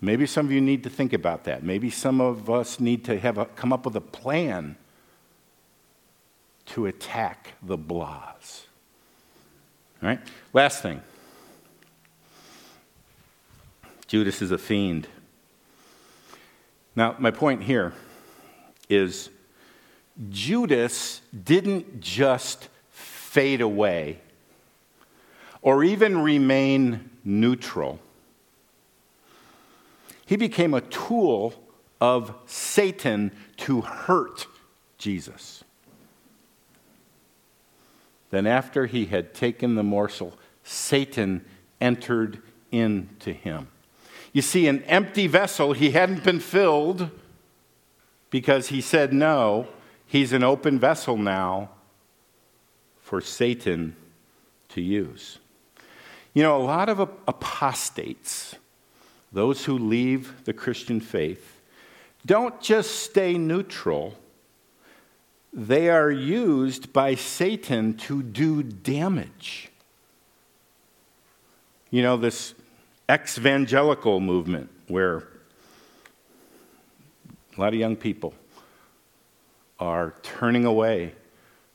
Maybe 0.00 0.24
some 0.24 0.46
of 0.46 0.52
you 0.52 0.62
need 0.62 0.82
to 0.84 0.90
think 0.90 1.12
about 1.12 1.44
that. 1.44 1.62
Maybe 1.62 1.90
some 1.90 2.22
of 2.22 2.48
us 2.48 2.80
need 2.80 3.04
to 3.04 3.18
have 3.20 3.36
a, 3.36 3.44
come 3.44 3.70
up 3.70 3.84
with 3.84 3.94
a 3.96 4.00
plan 4.00 4.76
to 6.68 6.86
attack 6.86 7.52
the 7.62 7.76
blahs. 7.76 8.62
All 10.02 10.08
right? 10.08 10.20
Last 10.54 10.80
thing 10.80 11.02
Judas 14.06 14.40
is 14.40 14.52
a 14.52 14.58
fiend. 14.58 15.06
Now, 16.96 17.14
my 17.18 17.30
point 17.30 17.62
here 17.62 17.92
is 18.88 19.28
Judas 20.28 21.22
didn't 21.44 22.00
just 22.00 22.68
fade 22.90 23.60
away 23.60 24.18
or 25.62 25.82
even 25.84 26.20
remain 26.22 27.10
neutral. 27.24 27.98
He 30.26 30.36
became 30.36 30.74
a 30.74 30.80
tool 30.80 31.54
of 32.00 32.34
Satan 32.46 33.32
to 33.58 33.80
hurt 33.80 34.46
Jesus. 34.98 35.64
Then, 38.30 38.46
after 38.46 38.86
he 38.86 39.06
had 39.06 39.34
taken 39.34 39.74
the 39.74 39.82
morsel, 39.82 40.34
Satan 40.62 41.44
entered 41.80 42.40
into 42.70 43.32
him. 43.32 43.68
You 44.32 44.42
see, 44.42 44.68
an 44.68 44.84
empty 44.84 45.26
vessel, 45.26 45.72
he 45.72 45.90
hadn't 45.90 46.22
been 46.22 46.38
filled 46.38 47.10
because 48.30 48.68
he 48.68 48.80
said 48.80 49.12
no. 49.12 49.66
He's 50.10 50.32
an 50.32 50.42
open 50.42 50.80
vessel 50.80 51.16
now 51.16 51.70
for 53.00 53.20
Satan 53.20 53.94
to 54.70 54.80
use. 54.80 55.38
You 56.34 56.42
know, 56.42 56.60
a 56.60 56.64
lot 56.64 56.88
of 56.88 56.98
apostates, 56.98 58.56
those 59.30 59.64
who 59.66 59.78
leave 59.78 60.44
the 60.46 60.52
Christian 60.52 60.98
faith, 60.98 61.60
don't 62.26 62.60
just 62.60 62.90
stay 63.04 63.38
neutral, 63.38 64.16
they 65.52 65.88
are 65.88 66.10
used 66.10 66.92
by 66.92 67.14
Satan 67.14 67.94
to 67.98 68.20
do 68.20 68.64
damage. 68.64 69.70
You 71.92 72.02
know, 72.02 72.16
this 72.16 72.54
ex 73.08 73.38
evangelical 73.38 74.18
movement 74.18 74.70
where 74.88 75.28
a 77.56 77.60
lot 77.60 77.68
of 77.68 77.78
young 77.78 77.94
people 77.94 78.34
are 79.80 80.14
turning 80.22 80.64
away 80.64 81.14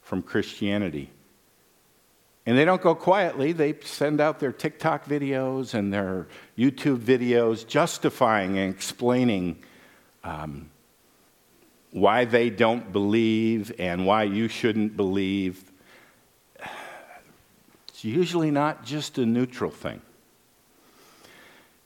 from 0.01 0.21
Christianity. 0.21 1.09
And 2.45 2.55
they 2.57 2.63
don't 2.63 2.81
go 2.81 2.93
quietly. 2.93 3.51
They 3.51 3.75
send 3.83 4.21
out 4.21 4.39
their 4.39 4.51
TikTok 4.51 5.05
videos 5.05 5.73
and 5.73 5.91
their 5.91 6.27
YouTube 6.57 6.99
videos 6.99 7.67
justifying 7.67 8.57
and 8.59 8.71
explaining 8.71 9.63
um, 10.23 10.69
why 11.91 12.25
they 12.25 12.51
don't 12.51 12.91
believe 12.91 13.73
and 13.79 14.05
why 14.05 14.23
you 14.23 14.47
shouldn't 14.47 14.95
believe. 14.95 15.71
It's 17.87 18.03
usually 18.03 18.51
not 18.51 18.85
just 18.85 19.17
a 19.17 19.25
neutral 19.25 19.71
thing. 19.71 20.01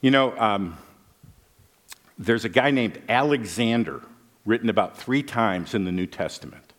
You 0.01 0.12
know, 0.12 0.38
um, 0.38 0.77
there's 2.17 2.43
a 2.43 2.49
guy 2.49 2.71
named 2.71 3.01
Alexander, 3.08 4.01
written 4.49 4.67
about 4.67 4.97
three 4.97 5.21
times 5.21 5.75
in 5.75 5.85
the 5.85 5.91
New 5.91 6.07
Testament. 6.07 6.73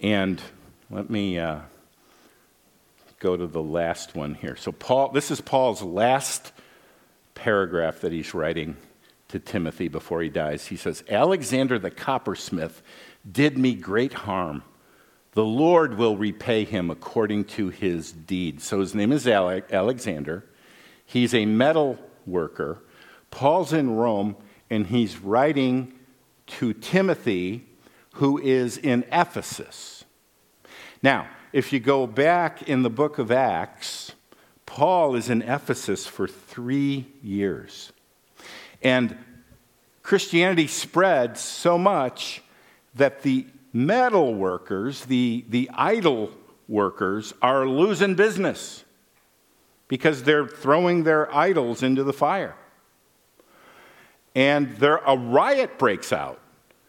And 0.00 0.40
let 0.88 1.10
me 1.10 1.38
uh, 1.38 1.60
go 3.18 3.36
to 3.36 3.46
the 3.46 3.62
last 3.62 4.14
one 4.14 4.32
here. 4.32 4.56
So, 4.56 4.72
Paul, 4.72 5.10
this 5.10 5.30
is 5.30 5.42
Paul's 5.42 5.82
last 5.82 6.52
paragraph 7.34 8.00
that 8.00 8.12
he's 8.12 8.32
writing 8.32 8.78
to 9.28 9.38
Timothy 9.38 9.88
before 9.88 10.22
he 10.22 10.30
dies. 10.30 10.68
He 10.68 10.76
says, 10.76 11.04
Alexander 11.10 11.78
the 11.78 11.90
coppersmith 11.90 12.80
did 13.30 13.58
me 13.58 13.74
great 13.74 14.14
harm. 14.14 14.62
The 15.32 15.44
Lord 15.44 15.98
will 15.98 16.16
repay 16.16 16.64
him 16.64 16.90
according 16.90 17.44
to 17.44 17.68
his 17.68 18.10
deed. 18.10 18.62
So 18.62 18.80
his 18.80 18.94
name 18.94 19.12
is 19.12 19.28
Alexander. 19.28 20.46
He's 21.04 21.34
a 21.34 21.44
metal 21.44 21.98
worker. 22.26 22.82
Paul's 23.30 23.74
in 23.74 23.96
Rome 23.96 24.34
and 24.70 24.86
he's 24.86 25.18
writing 25.18 25.99
to 26.58 26.72
Timothy, 26.72 27.66
who 28.14 28.38
is 28.38 28.76
in 28.76 29.04
Ephesus. 29.12 30.04
Now, 31.02 31.28
if 31.52 31.72
you 31.72 31.80
go 31.80 32.06
back 32.06 32.62
in 32.68 32.82
the 32.82 32.90
book 32.90 33.18
of 33.18 33.30
Acts, 33.30 34.12
Paul 34.66 35.14
is 35.14 35.30
in 35.30 35.42
Ephesus 35.42 36.06
for 36.06 36.28
three 36.28 37.06
years. 37.22 37.92
And 38.82 39.16
Christianity 40.02 40.66
spread 40.66 41.36
so 41.36 41.76
much 41.76 42.42
that 42.94 43.22
the 43.22 43.46
metal 43.72 44.34
workers, 44.34 45.04
the, 45.06 45.44
the 45.48 45.70
idol 45.74 46.30
workers, 46.68 47.32
are 47.42 47.66
losing 47.66 48.14
business 48.14 48.84
because 49.88 50.22
they're 50.22 50.46
throwing 50.46 51.02
their 51.02 51.32
idols 51.34 51.82
into 51.82 52.04
the 52.04 52.12
fire. 52.12 52.56
And 54.34 54.76
there, 54.76 54.98
a 54.98 55.16
riot 55.16 55.78
breaks 55.78 56.12
out 56.12 56.40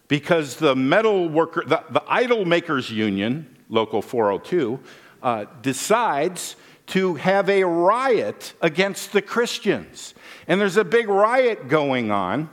because 0.08 0.58
the 0.58 0.76
metal 0.76 1.28
worker, 1.30 1.64
the, 1.66 1.84
the 1.90 2.04
idol 2.08 2.46
makers 2.46 2.90
union, 2.90 3.56
Local 3.70 4.02
402, 4.02 4.80
uh, 5.24 5.46
decides 5.62 6.56
to 6.88 7.16
have 7.16 7.50
a 7.50 7.64
riot 7.64 8.54
against 8.62 9.14
the 9.14 9.22
Christians. 9.22 10.14
And 10.48 10.60
there's 10.60 10.78
a 10.78 10.84
big 10.84 11.08
riot 11.08 11.68
going 11.70 12.12
on. 12.12 12.50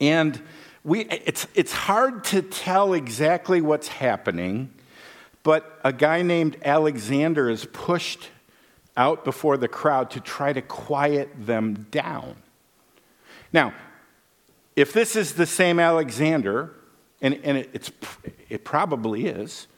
And 0.00 0.40
we, 0.84 1.06
it's, 1.06 1.46
it's 1.54 1.72
hard 1.72 2.24
to 2.24 2.42
tell 2.42 2.92
exactly 2.92 3.62
what's 3.62 3.88
happening, 3.88 4.70
but 5.42 5.80
a 5.82 5.92
guy 5.92 6.20
named 6.20 6.58
Alexander 6.62 7.48
is 7.48 7.64
pushed 7.64 8.28
out 8.96 9.24
before 9.24 9.56
the 9.56 9.68
crowd 9.68 10.10
to 10.10 10.20
try 10.20 10.52
to 10.52 10.60
quiet 10.60 11.30
them 11.38 11.86
down. 11.90 12.36
Now, 13.54 13.72
if 14.74 14.92
this 14.92 15.14
is 15.14 15.34
the 15.34 15.46
same 15.46 15.78
Alexander, 15.78 16.74
and, 17.22 17.40
and 17.44 17.58
it, 17.58 17.70
it's, 17.72 17.92
it 18.48 18.64
probably 18.64 19.26
is, 19.26 19.68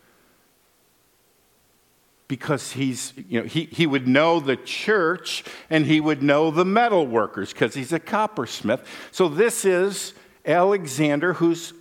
because 2.26 2.72
he's, 2.72 3.12
you 3.28 3.40
know, 3.40 3.46
he, 3.46 3.64
he 3.66 3.86
would 3.86 4.08
know 4.08 4.40
the 4.40 4.56
church 4.56 5.44
and 5.70 5.86
he 5.86 6.00
would 6.00 6.22
know 6.22 6.50
the 6.50 6.64
metal 6.64 7.06
workers 7.06 7.52
because 7.52 7.74
he's 7.74 7.92
a 7.92 8.00
coppersmith. 8.00 8.84
So 9.12 9.28
this 9.28 9.64
is 9.64 10.14
Alexander, 10.44 11.34
who's 11.34 11.72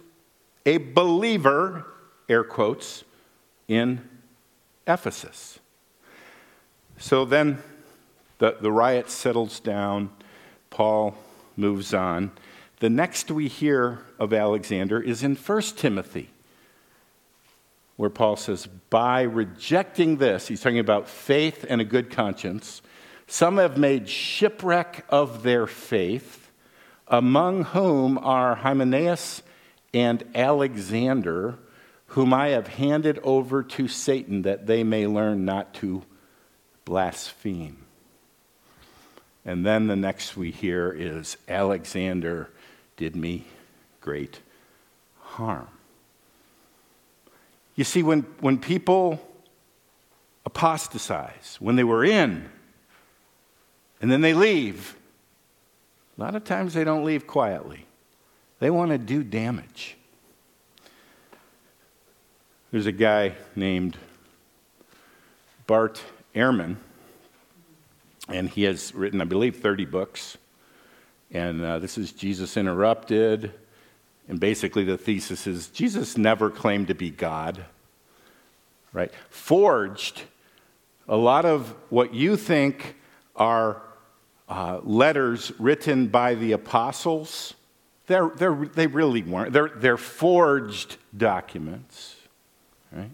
a 0.66 0.78
believer, 0.78 1.86
air 2.28 2.44
quotes, 2.44 3.06
in 3.68 4.08
Ephesus. 4.86 5.60
So 6.98 7.26
then 7.26 7.64
the, 8.38 8.58
the 8.60 8.72
riot 8.72 9.10
settles 9.10 9.60
down. 9.62 10.12
Paul 10.70 11.18
moves 11.56 11.94
on. 11.94 12.32
The 12.80 12.90
next 12.90 13.32
we 13.32 13.48
hear 13.48 14.00
of 14.20 14.34
Alexander 14.34 15.02
is 15.02 15.24
in 15.24 15.36
1 15.36 15.62
Timothy 15.78 16.30
where 17.98 18.10
Paul 18.10 18.36
says, 18.36 18.68
By 18.90 19.22
rejecting 19.22 20.18
this, 20.18 20.48
he's 20.48 20.62
talking 20.62 20.80
about 20.80 21.08
faith 21.08 21.66
and 21.68 21.82
a 21.82 21.86
good 21.86 22.10
conscience, 22.10 22.82
some 23.28 23.58
have 23.58 23.78
made 23.78 24.10
shipwreck 24.10 25.06
of 25.10 25.44
their 25.44 25.66
faith, 25.66 26.52
among 27.08 27.66
whom 27.66 28.18
are 28.18 28.56
Hymenaeus 28.56 29.42
and 29.94 30.24
Alexander, 30.36 31.58
whom 32.08 32.34
I 32.34 32.50
have 32.50 32.68
handed 32.68 33.20
over 33.24 33.64
to 33.64 33.88
Satan 33.88 34.44
that 34.44 34.68
they 34.68 34.84
may 34.84 35.08
learn 35.08 35.46
not 35.46 35.74
to 35.76 36.04
blaspheme. 36.84 37.85
And 39.46 39.66
then 39.66 39.88
the 39.88 39.96
next 39.96 40.36
we 40.36 40.50
hear 40.50 40.92
is 40.92 41.38
Alexander 41.48 42.50
did 42.98 43.16
me 43.16 43.46
great 44.02 44.40
harm. 45.20 45.68
You 47.76 47.84
see, 47.84 48.02
when, 48.02 48.22
when 48.40 48.58
people 48.58 49.22
apostatize, 50.46 51.58
when 51.60 51.76
they 51.76 51.84
were 51.84 52.04
in, 52.04 52.50
and 54.02 54.12
then 54.12 54.22
they 54.22 54.34
leave, 54.34 54.96
a 56.18 56.22
lot 56.22 56.36
of 56.36 56.44
times 56.44 56.74
they 56.74 56.84
don't 56.84 57.04
leave 57.04 57.28
quietly. 57.28 57.86
They 58.60 58.70
want 58.70 58.92
to 58.92 58.98
do 58.98 59.24
damage. 59.24 59.98
There's 62.72 62.86
a 62.86 62.92
guy 62.92 63.36
named 63.56 63.98
Bart 65.68 66.02
Ehrman, 66.34 66.78
and 68.28 68.50
he 68.50 68.64
has 68.64 68.94
written, 68.94 69.22
I 69.22 69.26
believe, 69.26 69.58
30 69.58 69.86
books. 69.86 70.38
And 71.32 71.64
uh, 71.64 71.80
this 71.80 71.98
is 71.98 72.12
Jesus 72.12 72.58
Interrupted. 72.58 73.52
And 74.28 74.40
basically, 74.40 74.84
the 74.84 74.98
thesis 74.98 75.46
is 75.46 75.68
Jesus 75.68 76.18
never 76.18 76.50
claimed 76.50 76.88
to 76.88 76.96
be 76.96 77.12
God, 77.12 77.64
right? 78.92 79.12
Forged, 79.30 80.24
a 81.08 81.16
lot 81.16 81.46
of 81.46 81.76
what 81.90 82.14
you 82.14 82.36
think 82.36 82.96
are 83.36 83.84
uh, 84.50 84.80
letters 84.84 85.52
written 85.60 86.08
by 86.08 86.36
the 86.36 86.54
apostles, 86.54 87.54
they're, 88.08 88.30
they're, 88.36 88.56
they 88.56 88.88
really 88.88 89.22
weren't. 89.24 89.54
They're, 89.54 89.72
they're 89.76 89.98
forged 89.98 90.98
documents, 91.16 92.16
right? 92.92 93.12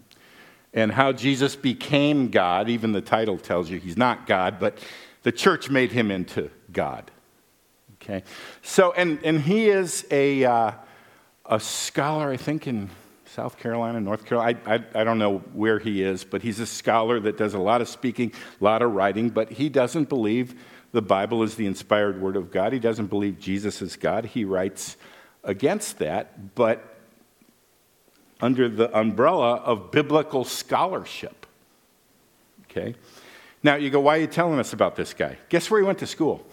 And 0.74 0.92
how 0.92 1.12
Jesus 1.12 1.54
became 1.54 2.28
God, 2.28 2.68
even 2.68 2.92
the 2.92 3.00
title 3.00 3.38
tells 3.38 3.68
you 3.70 3.78
he's 3.78 3.96
not 3.96 4.26
God, 4.26 4.58
but 4.58 4.78
the 5.22 5.32
church 5.32 5.68
made 5.68 5.92
him 5.92 6.10
into 6.10 6.50
God. 6.72 7.10
Okay? 7.94 8.22
So, 8.62 8.92
and, 8.92 9.18
and 9.24 9.40
he 9.40 9.68
is 9.68 10.06
a. 10.10 10.44
Uh, 10.44 10.72
a 11.46 11.60
scholar, 11.60 12.30
I 12.30 12.36
think, 12.36 12.66
in 12.66 12.90
South 13.26 13.58
Carolina, 13.58 14.00
North 14.00 14.24
Carolina. 14.24 14.58
I, 14.66 14.74
I, 14.74 14.84
I, 14.94 15.04
don't 15.04 15.18
know 15.18 15.38
where 15.52 15.78
he 15.78 16.02
is, 16.02 16.24
but 16.24 16.42
he's 16.42 16.60
a 16.60 16.66
scholar 16.66 17.18
that 17.20 17.36
does 17.36 17.54
a 17.54 17.58
lot 17.58 17.80
of 17.80 17.88
speaking, 17.88 18.32
a 18.60 18.64
lot 18.64 18.82
of 18.82 18.92
writing, 18.92 19.30
but 19.30 19.50
he 19.50 19.68
doesn't 19.68 20.08
believe 20.08 20.54
the 20.92 21.02
Bible 21.02 21.42
is 21.42 21.54
the 21.54 21.66
inspired 21.66 22.20
word 22.20 22.36
of 22.36 22.50
God. 22.50 22.72
He 22.72 22.78
doesn't 22.78 23.06
believe 23.06 23.38
Jesus 23.38 23.80
is 23.82 23.96
God. 23.96 24.26
He 24.26 24.44
writes 24.44 24.96
against 25.44 25.98
that, 25.98 26.54
but 26.54 26.91
under 28.42 28.68
the 28.68 28.94
umbrella 28.96 29.54
of 29.58 29.92
biblical 29.92 30.44
scholarship. 30.44 31.46
Okay? 32.64 32.96
Now 33.62 33.76
you 33.76 33.88
go, 33.88 34.00
why 34.00 34.16
are 34.16 34.20
you 34.20 34.26
telling 34.26 34.58
us 34.58 34.72
about 34.72 34.96
this 34.96 35.14
guy? 35.14 35.38
Guess 35.48 35.70
where 35.70 35.80
he 35.80 35.86
went 35.86 36.00
to 36.00 36.06
school? 36.06 36.44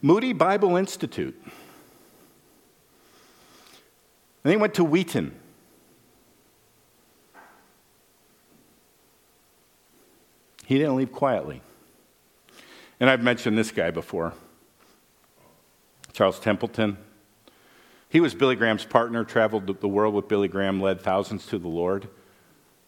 Moody 0.00 0.32
Bible 0.32 0.76
Institute. 0.76 1.36
And 4.44 4.52
he 4.52 4.56
went 4.56 4.74
to 4.74 4.84
Wheaton. 4.84 5.34
He 10.64 10.78
didn't 10.78 10.96
leave 10.96 11.10
quietly. 11.10 11.62
And 13.00 13.10
I've 13.10 13.22
mentioned 13.22 13.58
this 13.58 13.72
guy 13.72 13.90
before 13.90 14.32
Charles 16.12 16.38
Templeton. 16.38 16.96
He 18.16 18.20
was 18.20 18.34
Billy 18.34 18.56
Graham's 18.56 18.86
partner, 18.86 19.24
traveled 19.24 19.66
the 19.66 19.86
world 19.86 20.14
with 20.14 20.26
Billy 20.26 20.48
Graham, 20.48 20.80
led 20.80 21.02
thousands 21.02 21.44
to 21.48 21.58
the 21.58 21.68
Lord. 21.68 22.08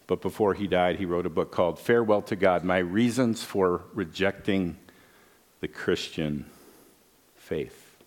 But 0.06 0.22
before 0.22 0.54
he 0.54 0.66
died, 0.66 0.96
he 0.96 1.04
wrote 1.04 1.26
a 1.26 1.28
book 1.28 1.52
called 1.52 1.78
Farewell 1.78 2.22
to 2.22 2.34
God 2.34 2.64
My 2.64 2.78
Reasons 2.78 3.42
for 3.42 3.82
Rejecting 3.92 4.78
the 5.60 5.68
Christian 5.68 6.46
Faith. 7.36 7.98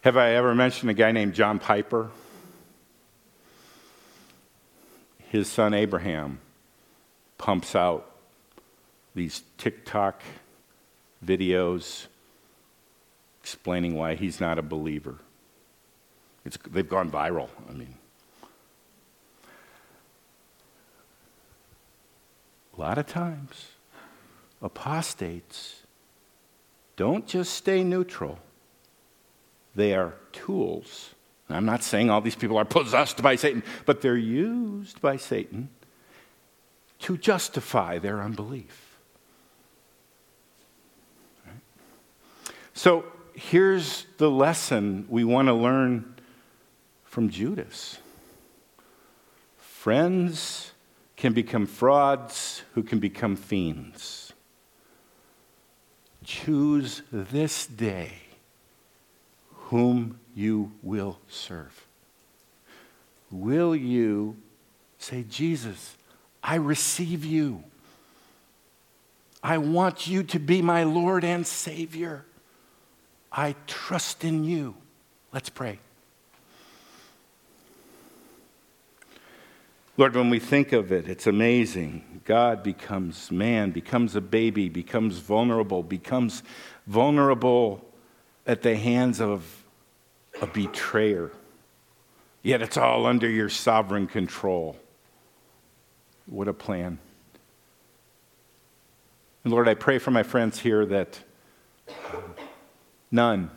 Have 0.00 0.16
I 0.16 0.30
ever 0.30 0.52
mentioned 0.52 0.90
a 0.90 0.94
guy 0.94 1.12
named 1.12 1.34
John 1.34 1.60
Piper? 1.60 2.10
His 5.28 5.48
son 5.48 5.74
Abraham 5.74 6.40
pumps 7.38 7.76
out 7.76 8.10
these 9.14 9.44
TikTok 9.58 10.22
videos 11.24 12.06
explaining 13.40 13.94
why 13.94 14.16
he's 14.16 14.40
not 14.40 14.58
a 14.58 14.62
believer. 14.62 15.18
It's, 16.46 16.56
they've 16.70 16.88
gone 16.88 17.10
viral. 17.10 17.50
I 17.68 17.72
mean, 17.72 17.94
a 22.76 22.80
lot 22.80 22.96
of 22.96 23.06
times, 23.06 23.72
apostates 24.62 25.82
don't 26.96 27.26
just 27.26 27.52
stay 27.52 27.84
neutral 27.84 28.38
they 29.76 29.94
are 29.94 30.14
tools. 30.32 31.14
And 31.48 31.56
I'm 31.56 31.66
not 31.66 31.84
saying 31.84 32.10
all 32.10 32.20
these 32.20 32.34
people 32.34 32.56
are 32.56 32.64
possessed 32.64 33.22
by 33.22 33.36
Satan, 33.36 33.62
but 33.84 34.00
they're 34.00 34.16
used 34.16 35.00
by 35.00 35.18
Satan 35.18 35.68
to 37.00 37.16
justify 37.18 37.98
their 37.98 38.22
unbelief. 38.22 38.98
So 42.72 43.04
here's 43.34 44.06
the 44.16 44.30
lesson 44.30 45.06
we 45.08 45.24
want 45.24 45.48
to 45.48 45.54
learn 45.54 46.15
from 47.16 47.30
Judas 47.30 47.96
friends 49.56 50.72
can 51.16 51.32
become 51.32 51.64
frauds 51.64 52.62
who 52.74 52.82
can 52.82 52.98
become 52.98 53.36
fiends. 53.36 54.34
Choose 56.22 57.00
this 57.10 57.64
day 57.64 58.18
whom 59.70 60.20
you 60.34 60.72
will 60.82 61.18
serve. 61.26 61.86
Will 63.30 63.74
you 63.74 64.36
say, 64.98 65.24
Jesus, 65.26 65.96
I 66.42 66.56
receive 66.56 67.24
you? 67.24 67.64
I 69.42 69.56
want 69.56 70.06
you 70.06 70.22
to 70.24 70.38
be 70.38 70.60
my 70.60 70.84
Lord 70.84 71.24
and 71.24 71.46
Savior. 71.46 72.26
I 73.32 73.54
trust 73.66 74.22
in 74.22 74.44
you. 74.44 74.74
Let's 75.32 75.48
pray. 75.48 75.78
Lord, 79.98 80.14
when 80.14 80.28
we 80.28 80.38
think 80.38 80.72
of 80.72 80.92
it, 80.92 81.08
it's 81.08 81.26
amazing. 81.26 82.20
God 82.26 82.62
becomes 82.62 83.30
man, 83.30 83.70
becomes 83.70 84.14
a 84.14 84.20
baby, 84.20 84.68
becomes 84.68 85.18
vulnerable, 85.18 85.82
becomes 85.82 86.42
vulnerable 86.86 87.82
at 88.46 88.60
the 88.60 88.76
hands 88.76 89.20
of 89.20 89.64
a 90.42 90.46
betrayer. 90.46 91.30
Yet 92.42 92.60
it's 92.60 92.76
all 92.76 93.06
under 93.06 93.28
your 93.28 93.48
sovereign 93.48 94.06
control. 94.06 94.76
What 96.26 96.46
a 96.46 96.52
plan. 96.52 96.98
And 99.44 99.52
Lord, 99.52 99.68
I 99.68 99.74
pray 99.74 99.98
for 99.98 100.10
my 100.10 100.22
friends 100.22 100.58
here 100.58 100.84
that 100.86 101.20
none, 103.10 103.50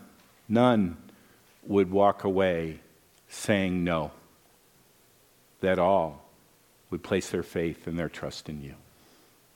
none 0.47 0.95
would 1.63 1.91
walk 1.91 2.23
away 2.23 2.79
saying 3.27 3.83
no. 3.83 4.11
That 5.61 5.77
all 5.77 6.28
would 6.89 7.03
place 7.03 7.29
their 7.29 7.43
faith 7.43 7.87
and 7.87 7.97
their 7.97 8.09
trust 8.09 8.49
in 8.49 8.61
you. 8.61 8.75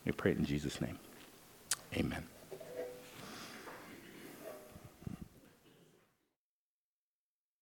We 0.06 0.12
pray 0.12 0.32
it 0.32 0.38
in 0.38 0.46
Jesus' 0.46 0.82
name. 0.82 1.00
Amen. 1.96 2.24